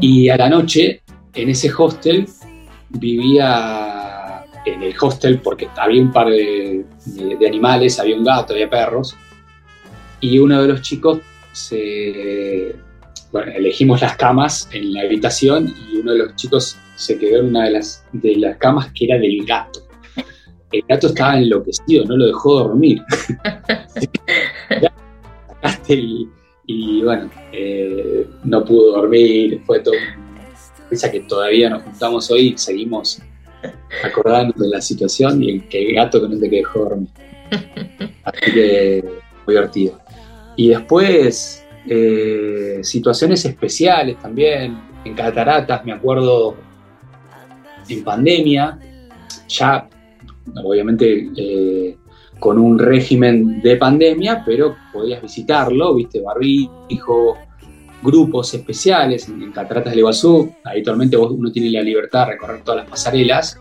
Y 0.00 0.28
a 0.28 0.36
la 0.36 0.48
noche, 0.48 1.02
en 1.32 1.48
ese 1.48 1.70
hostel, 1.76 2.26
vivía 2.90 3.99
en 4.66 4.82
el 4.82 4.94
hostel 5.00 5.40
porque 5.40 5.68
había 5.76 6.02
un 6.02 6.12
par 6.12 6.28
de, 6.28 6.84
animales, 7.46 7.98
había 7.98 8.16
un 8.16 8.24
gato, 8.24 8.52
había 8.52 8.68
perros, 8.68 9.16
y 10.20 10.38
uno 10.38 10.62
de 10.62 10.68
los 10.68 10.82
chicos 10.82 11.20
se... 11.52 12.74
Bueno, 13.32 13.52
elegimos 13.52 14.00
las 14.00 14.16
camas 14.16 14.68
en 14.72 14.92
la 14.92 15.02
habitación 15.02 15.72
y 15.88 15.98
uno 15.98 16.12
de 16.12 16.18
los 16.18 16.34
chicos 16.34 16.76
se 16.96 17.16
quedó 17.16 17.38
en 17.38 17.46
una 17.46 17.66
de 17.66 17.70
las, 17.70 18.04
de 18.12 18.34
las 18.36 18.56
camas 18.56 18.90
que 18.92 19.04
era 19.04 19.18
del 19.18 19.46
gato 19.46 19.88
el 20.72 20.82
gato 20.88 21.08
estaba 21.08 21.36
enloquecido, 21.38 22.04
no 22.04 22.16
lo 22.16 22.26
dejó 22.26 22.60
dormir. 22.60 23.02
y, 26.66 27.02
bueno, 27.02 27.30
eh, 27.52 28.26
no 28.44 28.64
pudo 28.64 28.96
dormir, 28.96 29.60
fue 29.66 29.80
todo. 29.80 29.94
Piensa 30.88 31.10
que 31.10 31.20
todavía 31.20 31.70
nos 31.70 31.82
juntamos 31.82 32.30
hoy 32.30 32.48
y 32.48 32.58
seguimos 32.58 33.20
acordándonos 34.04 34.60
de 34.60 34.68
la 34.68 34.80
situación 34.80 35.42
y 35.42 35.62
el, 35.70 35.94
gato 35.94 36.20
que 36.20 36.28
no 36.28 36.38
te 36.38 36.48
dejó 36.48 36.80
dormir. 36.80 37.08
Así 38.24 38.52
que 38.52 39.04
muy 39.46 39.54
divertido. 39.54 39.98
Y 40.56 40.68
después, 40.68 41.64
eh, 41.86 42.80
situaciones 42.82 43.44
especiales 43.44 44.18
también, 44.18 44.78
en 45.04 45.14
cataratas, 45.14 45.84
me 45.84 45.92
acuerdo 45.92 46.56
en 47.88 48.04
pandemia, 48.04 48.78
ya 49.48 49.88
obviamente 50.62 51.28
eh, 51.36 51.96
con 52.38 52.58
un 52.58 52.78
régimen 52.78 53.60
de 53.60 53.76
pandemia, 53.76 54.42
pero 54.44 54.76
podías 54.92 55.22
visitarlo, 55.22 55.94
viste, 55.94 56.20
barbijo, 56.20 57.36
grupos 58.02 58.54
especiales 58.54 59.28
en, 59.28 59.52
Cataratas 59.52 59.92
del 59.92 60.00
Iguazú, 60.00 60.52
habitualmente 60.64 61.16
uno 61.16 61.50
tiene 61.52 61.70
la 61.70 61.82
libertad 61.82 62.26
de 62.26 62.32
recorrer 62.32 62.62
todas 62.62 62.82
las 62.82 62.90
pasarelas, 62.90 63.58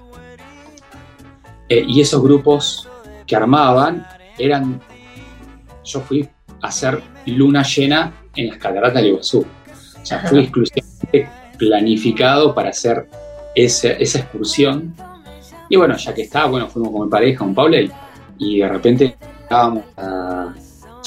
eh, 1.67 1.83
y 1.87 2.01
esos 2.01 2.21
grupos 2.21 2.87
que 3.27 3.35
armaban 3.35 4.05
eran, 4.37 4.81
yo 5.83 5.99
fui 6.01 6.27
a 6.61 6.67
hacer 6.67 7.01
luna 7.25 7.63
llena 7.63 8.13
en 8.35 8.47
las 8.47 8.57
Cataratas 8.57 8.95
del 8.95 9.07
Iguazú, 9.07 9.45
o 10.01 10.05
sea, 10.05 10.19
fui 10.21 10.39
exclusivamente 10.39 11.29
planificado 11.57 12.55
para 12.55 12.69
hacer 12.69 13.07
esa, 13.55 13.89
esa 13.91 14.19
excursión, 14.19 14.95
y 15.67 15.75
bueno, 15.75 15.95
ya 15.97 16.13
que 16.13 16.23
estaba, 16.23 16.49
bueno, 16.49 16.67
fuimos 16.67 16.91
con 16.91 17.03
mi 17.03 17.09
pareja, 17.09 17.43
un 17.43 17.53
Paulel, 17.53 17.91
y 18.37 18.59
de 18.59 18.69
repente 18.69 19.17
estábamos 19.41 19.83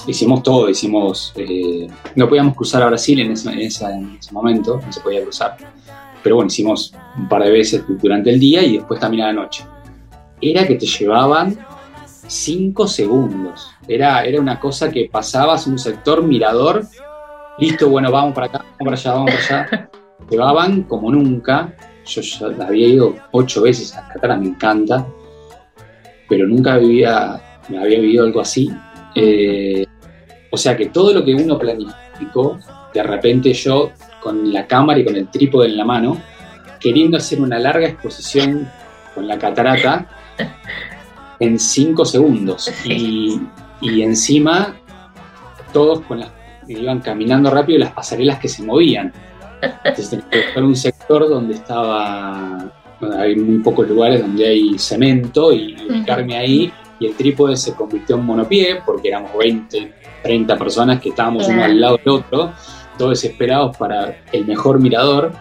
hicimos 0.06 0.42
todo, 0.42 0.68
hicimos, 0.68 1.32
eh, 1.36 1.86
no 2.16 2.28
podíamos 2.28 2.54
cruzar 2.54 2.82
a 2.82 2.86
Brasil 2.86 3.20
en 3.20 3.32
ese, 3.32 3.86
momento, 4.30 4.80
no 4.84 4.92
se 4.92 5.00
podía 5.00 5.22
cruzar, 5.22 5.56
pero 6.22 6.36
bueno, 6.36 6.48
hicimos 6.48 6.94
un 7.16 7.28
par 7.28 7.42
de 7.44 7.50
veces 7.50 7.84
durante 7.88 8.30
el 8.30 8.40
día 8.40 8.62
y 8.62 8.78
después 8.78 9.00
también 9.00 9.24
a 9.24 9.26
la 9.28 9.32
noche. 9.34 9.64
Era 10.40 10.66
que 10.66 10.74
te 10.74 10.86
llevaban 10.86 11.56
cinco 12.26 12.86
segundos, 12.86 13.70
era, 13.86 14.24
era 14.24 14.40
una 14.40 14.58
cosa 14.58 14.90
que 14.90 15.08
pasabas 15.10 15.66
un 15.66 15.78
sector 15.78 16.22
mirador, 16.22 16.84
listo, 17.58 17.88
bueno, 17.88 18.10
vamos 18.10 18.34
para 18.34 18.46
acá, 18.46 18.58
vamos 18.58 18.78
para 18.78 18.96
allá, 18.96 19.12
vamos 19.12 19.30
para 19.30 19.62
allá, 19.62 19.90
llevaban 20.30 20.82
como 20.84 21.10
nunca, 21.10 21.74
yo 22.04 22.20
ya 22.20 22.46
había 22.66 22.88
ido 22.88 23.14
ocho 23.30 23.62
veces 23.62 23.94
a 23.96 24.08
Qatar, 24.08 24.38
me 24.40 24.48
encanta, 24.48 25.06
pero 26.28 26.46
nunca 26.46 26.78
vivía, 26.78 27.40
me 27.68 27.78
había 27.78 28.00
vivido 28.00 28.24
algo 28.24 28.40
así. 28.40 28.70
Eh, 29.14 29.84
o 30.52 30.56
sea 30.58 30.76
que 30.76 30.86
todo 30.86 31.14
lo 31.14 31.24
que 31.24 31.34
uno 31.34 31.58
planificó, 31.58 32.58
de 32.92 33.02
repente 33.02 33.54
yo 33.54 33.90
con 34.20 34.52
la 34.52 34.66
cámara 34.66 35.00
y 35.00 35.04
con 35.04 35.16
el 35.16 35.28
trípode 35.28 35.68
en 35.68 35.78
la 35.78 35.84
mano, 35.86 36.18
queriendo 36.78 37.16
hacer 37.16 37.40
una 37.40 37.58
larga 37.58 37.88
exposición 37.88 38.68
con 39.14 39.26
la 39.26 39.38
catarata 39.38 40.06
en 41.40 41.58
cinco 41.58 42.04
segundos. 42.04 42.70
Y, 43.84 44.00
encima 44.00 44.76
todos 45.72 46.02
con 46.02 46.20
las, 46.20 46.30
iban 46.68 47.00
caminando 47.00 47.50
rápido 47.50 47.78
y 47.78 47.80
las 47.80 47.90
pasarelas 47.90 48.38
que 48.38 48.46
se 48.46 48.62
movían. 48.62 49.12
Entonces 49.60 50.10
tenía 50.10 50.30
que 50.30 50.42
buscar 50.44 50.62
un 50.62 50.76
sector 50.76 51.28
donde 51.28 51.54
estaba 51.54 52.72
hay 53.18 53.34
muy 53.34 53.58
pocos 53.58 53.88
lugares 53.88 54.20
donde 54.20 54.46
hay 54.46 54.78
cemento 54.78 55.52
y 55.52 55.76
ubicarme 55.90 56.36
ahí 56.36 56.72
y 57.02 57.06
el 57.06 57.14
trípode 57.14 57.56
se 57.56 57.74
convirtió 57.74 58.16
en 58.16 58.24
monopié 58.24 58.80
porque 58.86 59.08
éramos 59.08 59.32
20, 59.36 59.92
30 60.22 60.56
personas 60.56 61.00
que 61.00 61.08
estábamos 61.08 61.48
uno 61.48 61.64
al 61.64 61.80
lado 61.80 61.96
del 61.98 62.08
otro, 62.08 62.52
todos 62.96 63.10
desesperados 63.10 63.76
para 63.76 64.22
el 64.30 64.46
mejor 64.46 64.78
mirador 64.80 65.32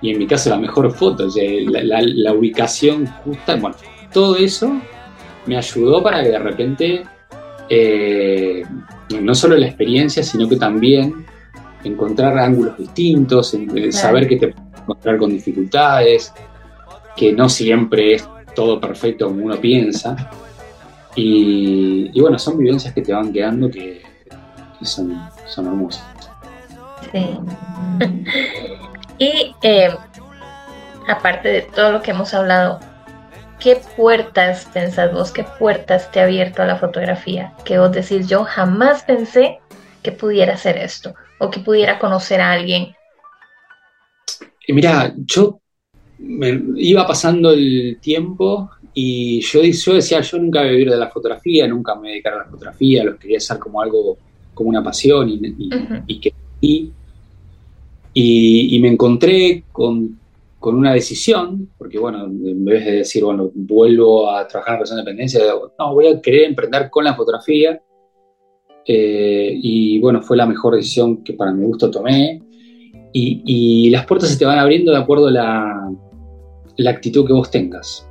y 0.00 0.10
en 0.10 0.18
mi 0.18 0.26
caso 0.26 0.48
la 0.50 0.56
mejor 0.56 0.90
foto, 0.92 1.26
la, 1.66 2.32
ubicación 2.32 3.06
justa, 3.24 3.56
bueno, 3.56 3.76
todo 4.12 4.36
eso 4.36 4.80
me 5.46 5.56
ayudó 5.56 6.02
para 6.02 6.22
que 6.22 6.30
de 6.30 6.38
repente 6.38 7.02
eh, 7.68 8.62
no 9.20 9.34
solo 9.34 9.56
la 9.56 9.66
experiencia, 9.66 10.22
sino 10.22 10.48
que 10.48 10.56
también 10.56 11.26
encontrar 11.84 12.38
ángulos 12.38 12.78
distintos, 12.78 13.54
saber 13.90 14.26
que 14.26 14.36
te 14.36 14.48
puedes 14.48 14.80
encontrar 14.80 15.18
con 15.18 15.30
dificultades, 15.30 16.32
que 17.14 17.32
no 17.32 17.48
siempre 17.48 18.14
es 18.14 18.28
todo 18.54 18.80
perfecto 18.80 19.26
como 19.26 19.44
uno 19.44 19.56
piensa. 19.60 20.30
Y, 21.16 22.20
bueno, 22.20 22.38
son 22.38 22.58
vivencias 22.58 22.92
que 22.92 23.02
te 23.02 23.12
van 23.12 23.32
quedando 23.32 23.70
que, 23.70 24.02
son, 24.82 25.28
son 25.46 25.66
hermosas. 25.66 26.04
Sí. 27.12 27.38
y 29.18 29.54
eh, 29.62 29.94
aparte 31.08 31.48
de 31.48 31.62
todo 31.62 31.92
lo 31.92 32.02
que 32.02 32.10
hemos 32.10 32.34
hablado, 32.34 32.80
¿qué 33.60 33.80
puertas 33.96 34.68
pensás 34.72 35.12
vos, 35.12 35.30
qué 35.30 35.44
puertas 35.58 36.10
te 36.10 36.20
ha 36.20 36.24
abierto 36.24 36.62
a 36.62 36.66
la 36.66 36.76
fotografía? 36.76 37.52
Que 37.64 37.78
vos 37.78 37.92
decís, 37.92 38.28
yo 38.28 38.44
jamás 38.44 39.04
pensé 39.04 39.60
que 40.02 40.12
pudiera 40.12 40.54
hacer 40.54 40.76
esto 40.76 41.14
o 41.38 41.50
que 41.50 41.60
pudiera 41.60 41.98
conocer 41.98 42.40
a 42.40 42.52
alguien. 42.52 42.94
Mira, 44.68 45.12
yo 45.16 45.60
me 46.18 46.60
iba 46.76 47.06
pasando 47.06 47.52
el 47.52 47.98
tiempo 48.00 48.70
y 48.96 49.40
yo, 49.40 49.60
yo 49.62 49.94
decía, 49.94 50.20
yo 50.20 50.38
nunca 50.38 50.60
voy 50.60 50.68
a 50.68 50.72
vivir 50.72 50.90
de 50.90 50.96
la 50.96 51.08
fotografía, 51.08 51.66
nunca 51.66 51.96
me 51.96 52.02
voy 52.02 52.08
a 52.08 52.12
dedicar 52.12 52.34
a 52.34 52.38
la 52.38 52.44
fotografía, 52.44 53.02
lo 53.02 53.18
quería 53.18 53.38
hacer 53.38 53.58
como 53.58 53.82
algo, 53.82 54.16
como 54.54 54.70
una 54.70 54.84
pasión 54.84 55.28
y, 55.28 55.40
y, 56.06 56.20
que, 56.20 56.32
y, 56.60 56.92
y, 58.14 58.78
me 58.78 58.88
encontré 58.88 59.64
con, 59.72 60.16
con, 60.60 60.76
una 60.76 60.92
decisión, 60.92 61.70
porque 61.76 61.98
bueno, 61.98 62.24
en 62.26 62.64
vez 62.64 62.84
de 62.84 62.92
decir, 62.98 63.24
bueno, 63.24 63.50
vuelvo 63.52 64.30
a 64.30 64.46
trabajar 64.46 64.74
en 64.74 64.78
persona 64.78 65.00
de 65.00 65.06
dependencia, 65.06 65.40
no, 65.76 65.94
voy 65.94 66.06
a 66.06 66.20
querer 66.20 66.44
emprender 66.44 66.88
con 66.88 67.04
la 67.04 67.16
fotografía. 67.16 67.80
Eh, 68.86 69.58
y 69.62 69.98
bueno, 69.98 70.20
fue 70.22 70.36
la 70.36 70.46
mejor 70.46 70.76
decisión 70.76 71.24
que 71.24 71.32
para 71.32 71.52
mi 71.52 71.64
gusto 71.64 71.90
tomé. 71.90 72.40
Y, 73.12 73.42
y, 73.44 73.90
las 73.90 74.06
puertas 74.06 74.30
se 74.30 74.36
te 74.36 74.44
van 74.44 74.58
abriendo 74.58 74.92
de 74.92 74.98
acuerdo 74.98 75.28
a 75.28 75.30
la, 75.30 75.90
la 76.76 76.90
actitud 76.90 77.26
que 77.26 77.32
vos 77.32 77.50
tengas. 77.50 78.06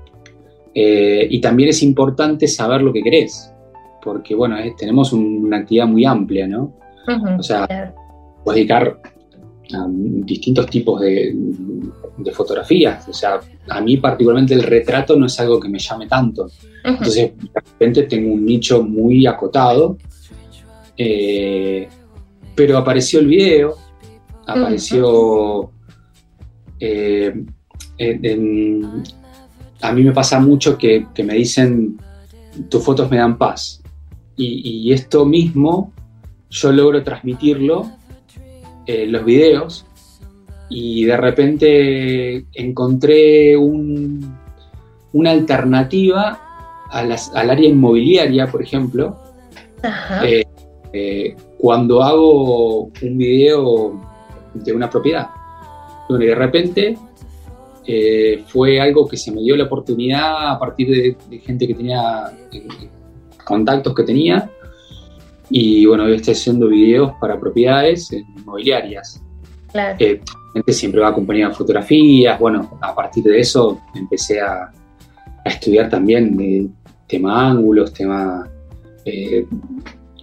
Eh, 0.76 1.28
y 1.30 1.40
también 1.40 1.70
es 1.70 1.84
importante 1.84 2.48
saber 2.48 2.82
lo 2.82 2.92
que 2.92 3.04
querés, 3.04 3.54
porque 4.02 4.34
bueno, 4.34 4.58
eh, 4.58 4.74
tenemos 4.78 5.14
una 5.14 5.58
actividad 5.58 5.88
muy 5.88 6.06
amplia, 6.06 6.48
¿no? 6.48 6.74
o 7.38 7.44
sea, 7.44 7.68
puedes 8.44 8.58
dedicar 8.58 9.00
a 9.74 9.88
distintos 9.90 10.66
tipos 10.68 11.02
de, 11.02 11.36
fotografías. 12.32 13.08
O 13.08 13.14
sea, 13.14 13.40
a 13.70 13.82
mí 13.82 13.98
particularmente 13.98 14.54
el 14.54 14.64
retrato 14.64 15.16
no 15.16 15.26
es 15.26 15.40
algo 15.40 15.60
que 15.60 15.68
me 15.68 15.80
llame 15.80 16.08
tanto. 16.08 16.50
Entonces, 16.84 17.34
de 17.38 17.50
repente 17.54 18.04
tengo 18.04 18.34
un 18.34 18.46
nicho 18.46 18.84
muy 18.84 19.28
acotado, 19.28 19.98
eh, 20.98 21.88
pero 22.56 22.78
apareció 22.78 23.20
el 23.20 23.28
video, 23.28 23.76
apareció 24.46 25.72
a 29.84 29.92
mí 29.92 30.02
me 30.02 30.14
pasa 30.14 30.40
mucho 30.40 30.78
que, 30.78 31.06
me 31.24 31.34
dicen, 31.34 31.98
tus 32.70 32.82
fotos 32.84 33.12
me 33.12 33.18
dan 33.18 33.38
paz. 33.38 33.82
Y, 34.38 34.92
esto 34.94 35.26
mismo 35.26 35.92
yo 36.50 36.72
logro 36.72 37.04
transmitirlo 37.04 37.92
en 38.86 39.12
los 39.12 39.26
videos 39.26 39.86
y 40.70 41.04
de 41.04 41.18
repente 41.18 42.46
encontré 42.54 43.58
una 43.58 45.32
alternativa 45.32 46.88
al 46.90 47.50
área 47.50 47.70
inmobiliaria, 47.70 48.48
por 48.48 48.62
ejemplo, 48.62 49.20
eh, 50.24 50.44
eh, 50.94 51.36
cuando 51.58 52.04
hago 52.04 52.84
un 52.84 53.18
video 53.18 54.02
de 54.54 54.74
una 54.74 54.90
propiedad. 54.90 55.28
y 56.10 56.26
de 56.26 56.36
repente 56.36 56.98
eh, 57.86 58.44
fue 58.48 58.80
algo 58.80 59.08
que 59.08 59.18
se 59.18 59.32
me 59.32 59.42
dio 59.42 59.56
la 59.56 59.66
oportunidad 59.66 60.52
a 60.52 60.60
partir 60.60 61.16
de, 61.30 61.40
gente 61.40 61.68
que 61.68 61.74
tenía, 61.74 62.32
contactos 63.44 63.94
que 63.94 64.04
tenía. 64.04 64.50
Y 65.50 65.86
bueno, 65.86 66.06
hoy 66.06 66.16
estoy 66.16 66.34
haciendo 66.34 66.68
videos 66.68 67.12
para 67.20 67.40
propiedades 67.40 68.12
inmobiliarias. 68.12 69.22
Claro. 69.72 69.98
Eh, 70.00 70.22
siempre 70.68 71.02
va 71.02 71.10
acompañado 71.10 71.52
de 71.52 71.58
fotografías. 71.58 72.40
Bueno, 72.40 72.78
a 72.82 72.94
partir 72.94 73.24
de 73.24 73.40
eso 73.40 73.82
empecé 73.96 74.40
a, 74.40 74.72
estudiar 75.44 75.90
también 75.90 76.38
de 76.38 76.70
tema 77.06 77.50
ángulos, 77.50 77.92
tema 77.92 78.50
eh, 79.04 79.46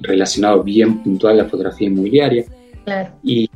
relacionado 0.01 0.63
bien 0.63 1.03
puntual 1.03 1.35
a 1.35 1.43
la 1.43 1.49
fotografía 1.49 1.89
inmobiliaria. 1.89 2.45
Claro. 2.85 3.11
Y, 3.23 3.51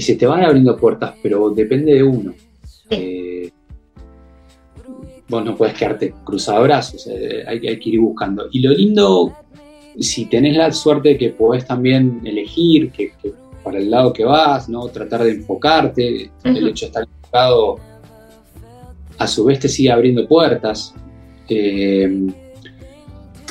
se 0.00 0.16
te 0.16 0.26
van 0.26 0.42
abriendo 0.42 0.76
puertas, 0.76 1.14
pero 1.22 1.50
depende 1.50 1.94
de 1.94 2.02
uno. 2.02 2.34
Eh, 2.90 3.21
vos 5.32 5.44
no 5.44 5.56
puedes 5.56 5.74
quedarte 5.74 6.14
cruzado 6.24 6.58
de 6.58 6.64
brazos, 6.64 7.06
eh, 7.06 7.42
hay, 7.46 7.60
que 7.60 7.88
ir 7.88 8.00
buscando. 8.00 8.46
Y 8.52 8.60
lo 8.60 8.70
lindo, 8.72 9.34
si 9.98 10.26
tenés 10.26 10.56
la 10.56 10.70
suerte 10.72 11.10
de 11.10 11.18
que 11.18 11.30
podés 11.30 11.66
también 11.66 12.20
elegir 12.24 12.92
que, 12.92 13.12
para 13.64 13.78
el 13.78 13.90
lado 13.90 14.12
que 14.12 14.24
vas, 14.24 14.68
¿no? 14.68 14.88
tratar 14.88 15.24
de 15.24 15.32
enfocarte, 15.32 16.30
el 16.44 16.68
hecho 16.68 16.86
de 16.86 16.88
estar 16.88 17.02
enfocado 17.04 17.76
a 19.18 19.26
su 19.26 19.44
vez 19.44 19.58
te 19.58 19.68
sigue 19.68 19.90
abriendo 19.90 20.28
puertas. 20.28 20.94
Eh, 21.48 22.26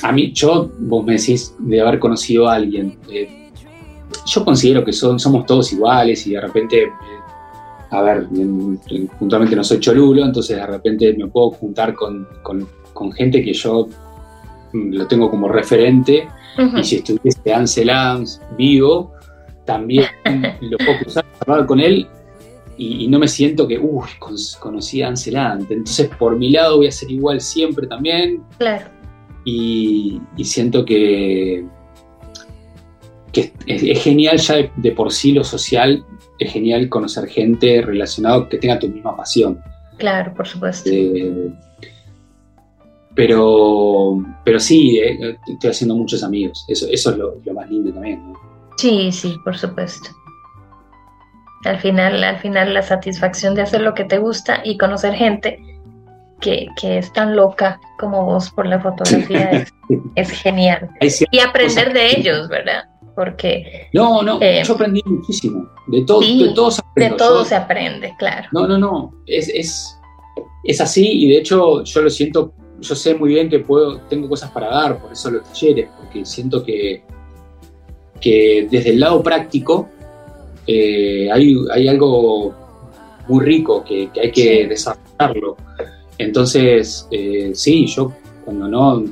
a 0.03 0.11
mí, 0.11 0.31
yo, 0.33 0.71
vos 0.79 1.03
me 1.03 1.13
decís 1.13 1.55
de 1.59 1.81
haber 1.81 1.99
conocido 1.99 2.47
a 2.47 2.55
alguien. 2.55 2.97
Eh, 3.11 3.49
yo 4.27 4.45
considero 4.45 4.83
que 4.83 4.93
son, 4.93 5.19
somos 5.19 5.45
todos 5.45 5.73
iguales 5.73 6.27
y 6.27 6.31
de 6.31 6.41
repente, 6.41 6.91
a 7.91 8.01
ver, 8.01 8.27
puntualmente 9.19 9.56
no 9.56 9.63
soy 9.63 9.80
cholulo, 9.80 10.25
entonces 10.25 10.58
de 10.58 10.65
repente 10.65 11.13
me 11.17 11.27
puedo 11.27 11.51
juntar 11.51 11.93
con, 11.93 12.27
gente 13.15 13.43
que 13.43 13.54
yo 13.54 13.88
mm, 14.73 14.93
lo 14.93 15.08
tengo 15.08 15.30
como 15.30 15.47
referente 15.47 16.27
y 16.77 16.84
si 16.84 16.97
estuviese 16.97 17.54
Ansel 17.54 17.89
Adams 17.89 18.41
vivo, 18.58 19.13
también 19.65 20.06
lo 20.62 20.77
puedo 20.77 20.99
cruzar, 20.99 21.25
hablar 21.45 21.65
con 21.65 21.80
él 21.80 22.08
y, 22.77 23.08
no 23.10 23.19
me 23.19 23.27
siento 23.27 23.67
que, 23.67 23.77
uy, 23.77 24.08
conocí 24.60 25.04
a 25.04 25.10
Ansel 25.10 25.38
Adams. 25.38 25.69
Entonces, 25.69 26.10
por 26.17 26.36
mi 26.36 26.49
lado 26.49 26.77
voy 26.77 26.88
a 26.88 26.91
ser 26.91 27.12
igual 27.12 27.39
siempre 27.39 27.86
también. 27.86 28.41
Claro. 28.58 28.88
Y, 29.45 30.19
siento 30.43 30.84
que, 30.84 31.63
que 33.32 33.54
es, 33.67 34.01
genial 34.01 34.38
ya 34.38 34.71
de, 34.75 34.91
por 34.93 35.12
sí 35.12 35.32
lo 35.32 35.43
social, 35.43 36.04
es 36.41 36.51
genial 36.51 36.89
conocer 36.89 37.27
gente 37.27 37.82
relacionada 37.82 38.49
que 38.49 38.58
tenga 38.58 38.80
tu 38.80 38.88
misma 38.88 39.15
pasión. 39.15 39.62
Claro, 39.97 40.34
por 40.34 40.47
supuesto. 40.47 40.89
Eh, 40.91 41.51
pero, 43.13 44.25
pero 44.43 44.60
sí, 44.60 44.97
eh, 44.97 45.38
estoy 45.47 45.69
haciendo 45.69 45.95
muchos 45.95 46.23
amigos. 46.23 46.65
Eso, 46.67 46.88
eso 46.89 47.12
es 47.12 47.17
lo, 47.17 47.54
más 47.54 47.69
lindo 47.69 47.93
también. 47.93 48.19
Sí, 48.77 49.12
sí, 49.12 49.36
por 49.43 49.56
supuesto. 49.56 50.10
Al 51.65 51.80
final, 51.80 52.23
al 52.23 52.39
final 52.39 52.73
la 52.73 52.82
satisfacción 52.82 53.54
de 53.54 53.62
hacer 53.62 53.82
lo 53.82 53.93
que 53.93 54.06
te 54.06 54.17
gusta 54.17 54.62
y 54.63 54.80
conocer 54.80 55.13
gente 55.13 55.60
que, 56.39 56.67
es 56.82 57.13
tan 57.13 57.36
loca 57.36 57.80
como 57.99 58.25
vos 58.25 58.49
por 58.49 58.65
la 58.65 58.80
fotografía 58.80 59.63
es, 60.15 60.32
genial. 60.41 60.89
Y 60.99 61.39
aprender 61.39 61.93
de 61.93 62.17
ellos, 62.17 62.49
¿verdad? 62.49 62.86
Porque... 63.15 63.89
No, 63.93 64.21
no, 64.21 64.39
eh, 64.41 64.62
yo 64.65 64.74
aprendí 64.74 65.02
muchísimo. 65.06 65.69
De, 65.88 66.04
todo, 66.06 66.21
de 66.21 66.54
todo 66.56 66.71
se 66.71 66.82
aprende. 66.82 67.13
De 67.13 67.17
todo 67.17 67.45
se 67.45 67.56
aprende, 67.56 68.13
claro. 68.17 68.47
No, 68.52 68.67
no, 68.67 68.78
no. 68.78 69.13
Es, 69.26 69.50
es, 69.50 69.97
es 70.63 70.82
así 70.82 71.24
y 71.24 71.30
de 71.30 71.38
hecho 71.38 71.84
yo 71.84 72.02
lo 72.02 72.10
siento 72.10 72.54
yo 72.82 72.95
sé 72.95 73.13
muy 73.13 73.30
bien 73.30 73.50
que 73.50 73.60
puedo, 73.60 74.00
tengo 74.10 74.28
cosas 74.28 74.52
para 74.52 74.67
dar, 74.67 75.00
por 75.00 75.12
eso 75.12 75.30
los 75.30 75.43
talleres, 75.43 75.89
porque 75.97 76.26
siento 76.26 76.63
que, 76.63 77.04
que 78.19 78.67
desde 78.69 78.89
el 78.89 79.00
lado 79.00 79.21
práctico 79.21 79.88
eh, 80.65 81.30
hay, 81.32 81.88
algo 81.88 82.54
muy 83.28 83.45
rico 83.45 83.84
que, 83.84 84.10
hay 84.19 84.32
que 84.32 84.67
desarrollarlo. 84.67 85.58
Entonces, 86.17 87.08
eh, 87.12 87.52
sí, 87.54 87.86
yo 87.88 88.12
cuando 88.43 88.67
no, 88.67 89.04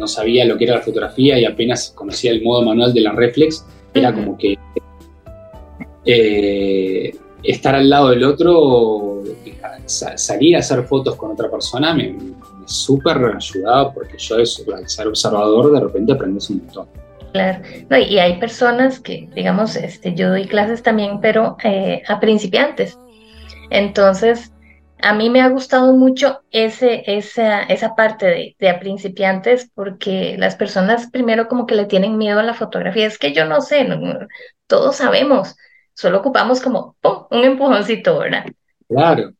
no 0.00 0.08
sabía 0.08 0.44
lo 0.44 0.58
que 0.58 0.64
era 0.64 0.76
la 0.76 0.82
fotografía 0.82 1.38
y 1.38 1.44
apenas 1.44 1.92
conocía 1.94 2.32
el 2.32 2.42
modo 2.42 2.62
manual 2.62 2.92
de 2.92 3.02
la 3.02 3.12
reflex, 3.12 3.64
era 3.94 4.12
como 4.12 4.36
que 4.36 4.58
eh, 6.04 7.14
estar 7.42 7.74
al 7.74 7.88
lado 7.88 8.10
del 8.10 8.24
otro, 8.24 9.22
salir 9.86 10.56
a 10.56 10.60
hacer 10.60 10.82
fotos 10.84 11.14
con 11.16 11.30
otra 11.32 11.50
persona, 11.50 11.94
me, 11.94 12.16
súper 12.66 13.18
ayudado 13.36 13.92
porque 13.94 14.16
yo, 14.18 14.36
al 14.36 14.88
ser 14.88 15.06
observador, 15.06 15.72
de 15.72 15.80
repente 15.80 16.12
aprendes 16.12 16.48
un 16.50 16.58
montón. 16.58 16.88
Claro, 17.32 17.62
y 18.08 18.18
hay 18.18 18.40
personas 18.40 18.98
que, 18.98 19.28
digamos, 19.34 19.76
este, 19.76 20.14
yo 20.14 20.30
doy 20.30 20.46
clases 20.46 20.82
también, 20.82 21.20
pero 21.20 21.56
eh, 21.62 22.02
a 22.08 22.18
principiantes. 22.18 22.98
Entonces, 23.70 24.50
a 25.02 25.14
mí 25.14 25.30
me 25.30 25.40
ha 25.40 25.48
gustado 25.48 25.94
mucho 25.94 26.42
ese, 26.50 27.02
esa, 27.06 27.62
esa 27.62 27.94
parte 27.94 28.26
de, 28.26 28.56
de, 28.58 28.68
a 28.68 28.80
principiantes 28.80 29.70
porque 29.74 30.36
las 30.38 30.56
personas 30.56 31.10
primero 31.10 31.48
como 31.48 31.66
que 31.66 31.74
le 31.74 31.86
tienen 31.86 32.18
miedo 32.18 32.40
a 32.40 32.44
la 32.44 32.54
fotografía. 32.54 33.06
Es 33.06 33.18
que 33.18 33.32
yo 33.32 33.44
no 33.44 33.60
sé, 33.60 33.86
todos 34.66 34.96
sabemos, 34.96 35.56
solo 35.94 36.18
ocupamos 36.18 36.60
como 36.60 36.96
un 37.30 37.44
empujoncito, 37.44 38.18
¿verdad? 38.18 38.46
Claro. 38.88 39.32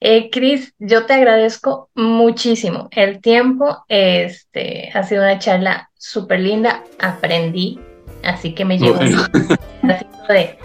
Eh, 0.00 0.28
Cris, 0.30 0.74
yo 0.78 1.06
te 1.06 1.14
agradezco 1.14 1.90
muchísimo 1.94 2.88
el 2.90 3.20
tiempo. 3.20 3.84
Este 3.88 4.90
ha 4.92 5.02
sido 5.02 5.22
una 5.22 5.38
charla 5.38 5.90
súper 5.94 6.40
linda. 6.40 6.84
Aprendí, 6.98 7.80
así 8.22 8.54
que 8.54 8.64
me 8.64 8.78
llevo 8.78 8.98
un 9.00 9.88
de, 10.28 10.58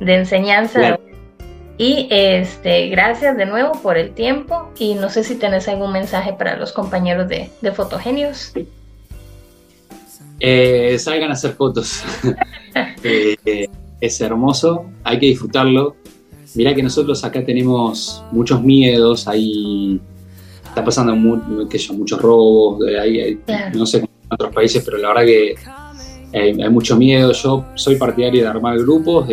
de 0.00 0.14
enseñanza. 0.14 0.98
Y 1.78 2.08
este, 2.10 2.88
gracias 2.88 3.36
de 3.36 3.46
nuevo 3.46 3.72
por 3.80 3.96
el 3.96 4.10
tiempo. 4.10 4.72
Y 4.78 4.94
no 4.94 5.08
sé 5.08 5.22
si 5.22 5.36
tenés 5.36 5.68
algún 5.68 5.92
mensaje 5.92 6.32
para 6.32 6.56
los 6.56 6.72
compañeros 6.72 7.28
de, 7.28 7.50
de 7.60 7.72
Fotogenios. 7.72 8.52
Eh, 10.40 10.98
salgan 10.98 11.30
a 11.30 11.34
hacer 11.34 11.52
fotos. 11.52 12.02
Eh, 13.02 13.66
es 14.00 14.20
hermoso, 14.20 14.86
hay 15.02 15.18
que 15.18 15.26
disfrutarlo. 15.26 15.96
Mirá 16.54 16.74
que 16.74 16.82
nosotros 16.82 17.24
acá 17.24 17.44
tenemos 17.44 18.22
muchos 18.30 18.62
miedos, 18.62 19.26
hay, 19.26 20.00
está 20.64 20.84
pasando 20.84 21.16
muchos 21.16 22.22
robos, 22.22 22.80
hay, 23.00 23.40
no 23.74 23.84
sé 23.84 23.98
en 23.98 24.08
otros 24.30 24.54
países, 24.54 24.84
pero 24.84 24.98
la 24.98 25.08
verdad 25.08 25.24
que 25.24 25.54
hay, 26.32 26.70
mucho 26.70 26.96
miedo. 26.96 27.32
Yo 27.32 27.64
soy 27.74 27.96
partidario 27.96 28.42
de 28.42 28.48
armar 28.48 28.78
grupos, 28.78 29.26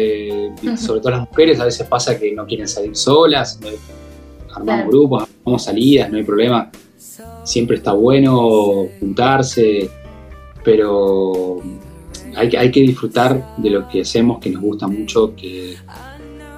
sobre 0.77 1.01
todo 1.01 1.12
las 1.12 1.29
mujeres, 1.29 1.60
a 1.60 1.65
veces 1.65 1.88
pasa 1.88 2.17
que 2.17 2.34
no 2.34 2.45
quieren 2.45 2.67
salir 2.67 2.95
solas, 2.95 3.60
armamos 4.53 4.88
grupos, 4.88 5.23
armamos 5.23 5.63
salidas, 5.63 6.10
no 6.12 6.17
hay 6.17 6.23
problema. 6.23 6.71
Siempre 7.43 7.77
está 7.77 7.93
bueno 7.93 8.88
juntarse, 8.99 9.89
pero 10.63 11.62
hay, 12.36 12.55
hay 12.55 12.71
que 12.71 12.81
disfrutar 12.81 13.55
de 13.58 13.69
lo 13.69 13.88
que 13.88 14.01
hacemos, 14.01 14.39
que 14.39 14.49
nos 14.49 14.62
gusta 14.62 14.88
mucho, 14.88 15.36
que 15.36 15.75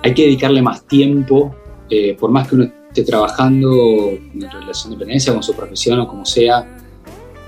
hay 0.04 0.14
que 0.14 0.24
dedicarle 0.24 0.62
más 0.62 0.86
tiempo, 0.86 1.56
eh, 1.90 2.16
por 2.20 2.32
más 2.32 2.48
que 2.48 2.56
uno 2.56 2.72
esté 2.88 3.04
trabajando 3.04 4.10
en 4.10 4.42
relación 4.42 4.92
de 4.92 4.98
dependencia 4.98 5.34
con 5.34 5.44
su 5.44 5.54
profesión 5.54 6.00
o 6.00 6.08
como 6.08 6.26
sea, 6.26 6.66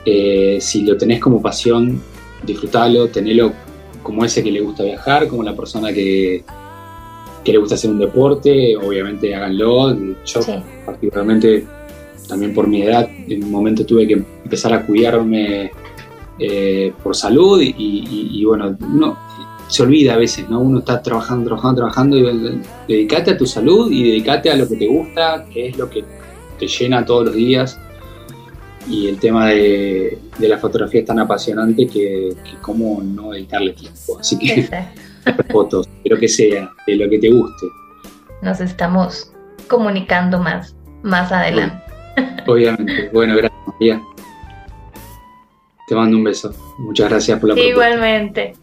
eh, 0.05 0.57
si 0.59 0.83
lo 0.83 0.97
tenés 0.97 1.19
como 1.19 1.41
pasión, 1.41 2.01
disfrutalo, 2.43 3.07
tenelo 3.09 3.53
como 4.03 4.25
ese 4.25 4.43
que 4.43 4.51
le 4.51 4.61
gusta 4.61 4.83
viajar, 4.83 5.27
como 5.27 5.43
la 5.43 5.55
persona 5.55 5.91
que, 5.91 6.43
que 7.43 7.51
le 7.51 7.57
gusta 7.57 7.75
hacer 7.75 7.91
un 7.91 7.99
deporte, 7.99 8.75
obviamente 8.77 9.35
háganlo. 9.35 9.95
Yo 10.25 10.39
particularmente, 10.85 11.65
también 12.27 12.53
por 12.53 12.67
mi 12.67 12.81
edad, 12.81 13.09
en 13.27 13.43
un 13.43 13.51
momento 13.51 13.85
tuve 13.85 14.07
que 14.07 14.13
empezar 14.13 14.73
a 14.73 14.85
cuidarme 14.85 15.71
eh, 16.39 16.93
por 17.03 17.15
salud 17.15 17.61
y, 17.61 17.73
y 17.77 18.45
bueno, 18.45 18.77
no, 18.79 19.17
se 19.69 19.83
olvida 19.83 20.15
a 20.15 20.17
veces, 20.17 20.49
¿no? 20.49 20.59
Uno 20.59 20.79
está 20.79 21.01
trabajando, 21.01 21.45
trabajando, 21.45 21.77
trabajando 21.77 22.17
y 22.17 22.61
dedicate 22.87 23.31
a 23.31 23.37
tu 23.37 23.45
salud 23.45 23.91
y 23.91 24.03
dedicate 24.03 24.49
a 24.49 24.55
lo 24.55 24.67
que 24.67 24.75
te 24.75 24.87
gusta, 24.87 25.45
que 25.53 25.67
es 25.67 25.77
lo 25.77 25.89
que 25.89 26.03
te 26.57 26.67
llena 26.67 27.05
todos 27.05 27.25
los 27.25 27.35
días. 27.35 27.79
Y 28.87 29.07
el 29.07 29.19
tema 29.19 29.47
de, 29.47 30.17
la 30.39 30.57
fotografía 30.57 31.01
es 31.01 31.05
tan 31.05 31.19
apasionante 31.19 31.87
que, 31.87 32.35
que 32.43 32.57
cómo 32.61 33.01
no 33.03 33.31
dedicarle 33.31 33.73
tiempo. 33.73 34.19
Así 34.19 34.37
que 34.39 34.67
fotos, 35.51 35.87
pero 36.03 36.17
que 36.17 36.27
sea 36.27 36.71
de 36.87 36.95
lo 36.95 37.09
que 37.09 37.19
te 37.19 37.29
guste. 37.29 37.67
Nos 38.41 38.61
estamos 38.61 39.31
comunicando 39.67 40.39
más, 40.39 40.75
más 41.03 41.31
adelante. 41.31 41.83
Obviamente. 42.47 43.09
Bueno, 43.13 43.35
gracias. 43.35 44.01
Te 45.87 45.95
mando 45.95 46.17
un 46.17 46.23
beso. 46.23 46.53
Muchas 46.77 47.09
gracias 47.09 47.39
por 47.39 47.49
la 47.49 47.59
Igualmente. 47.59 48.53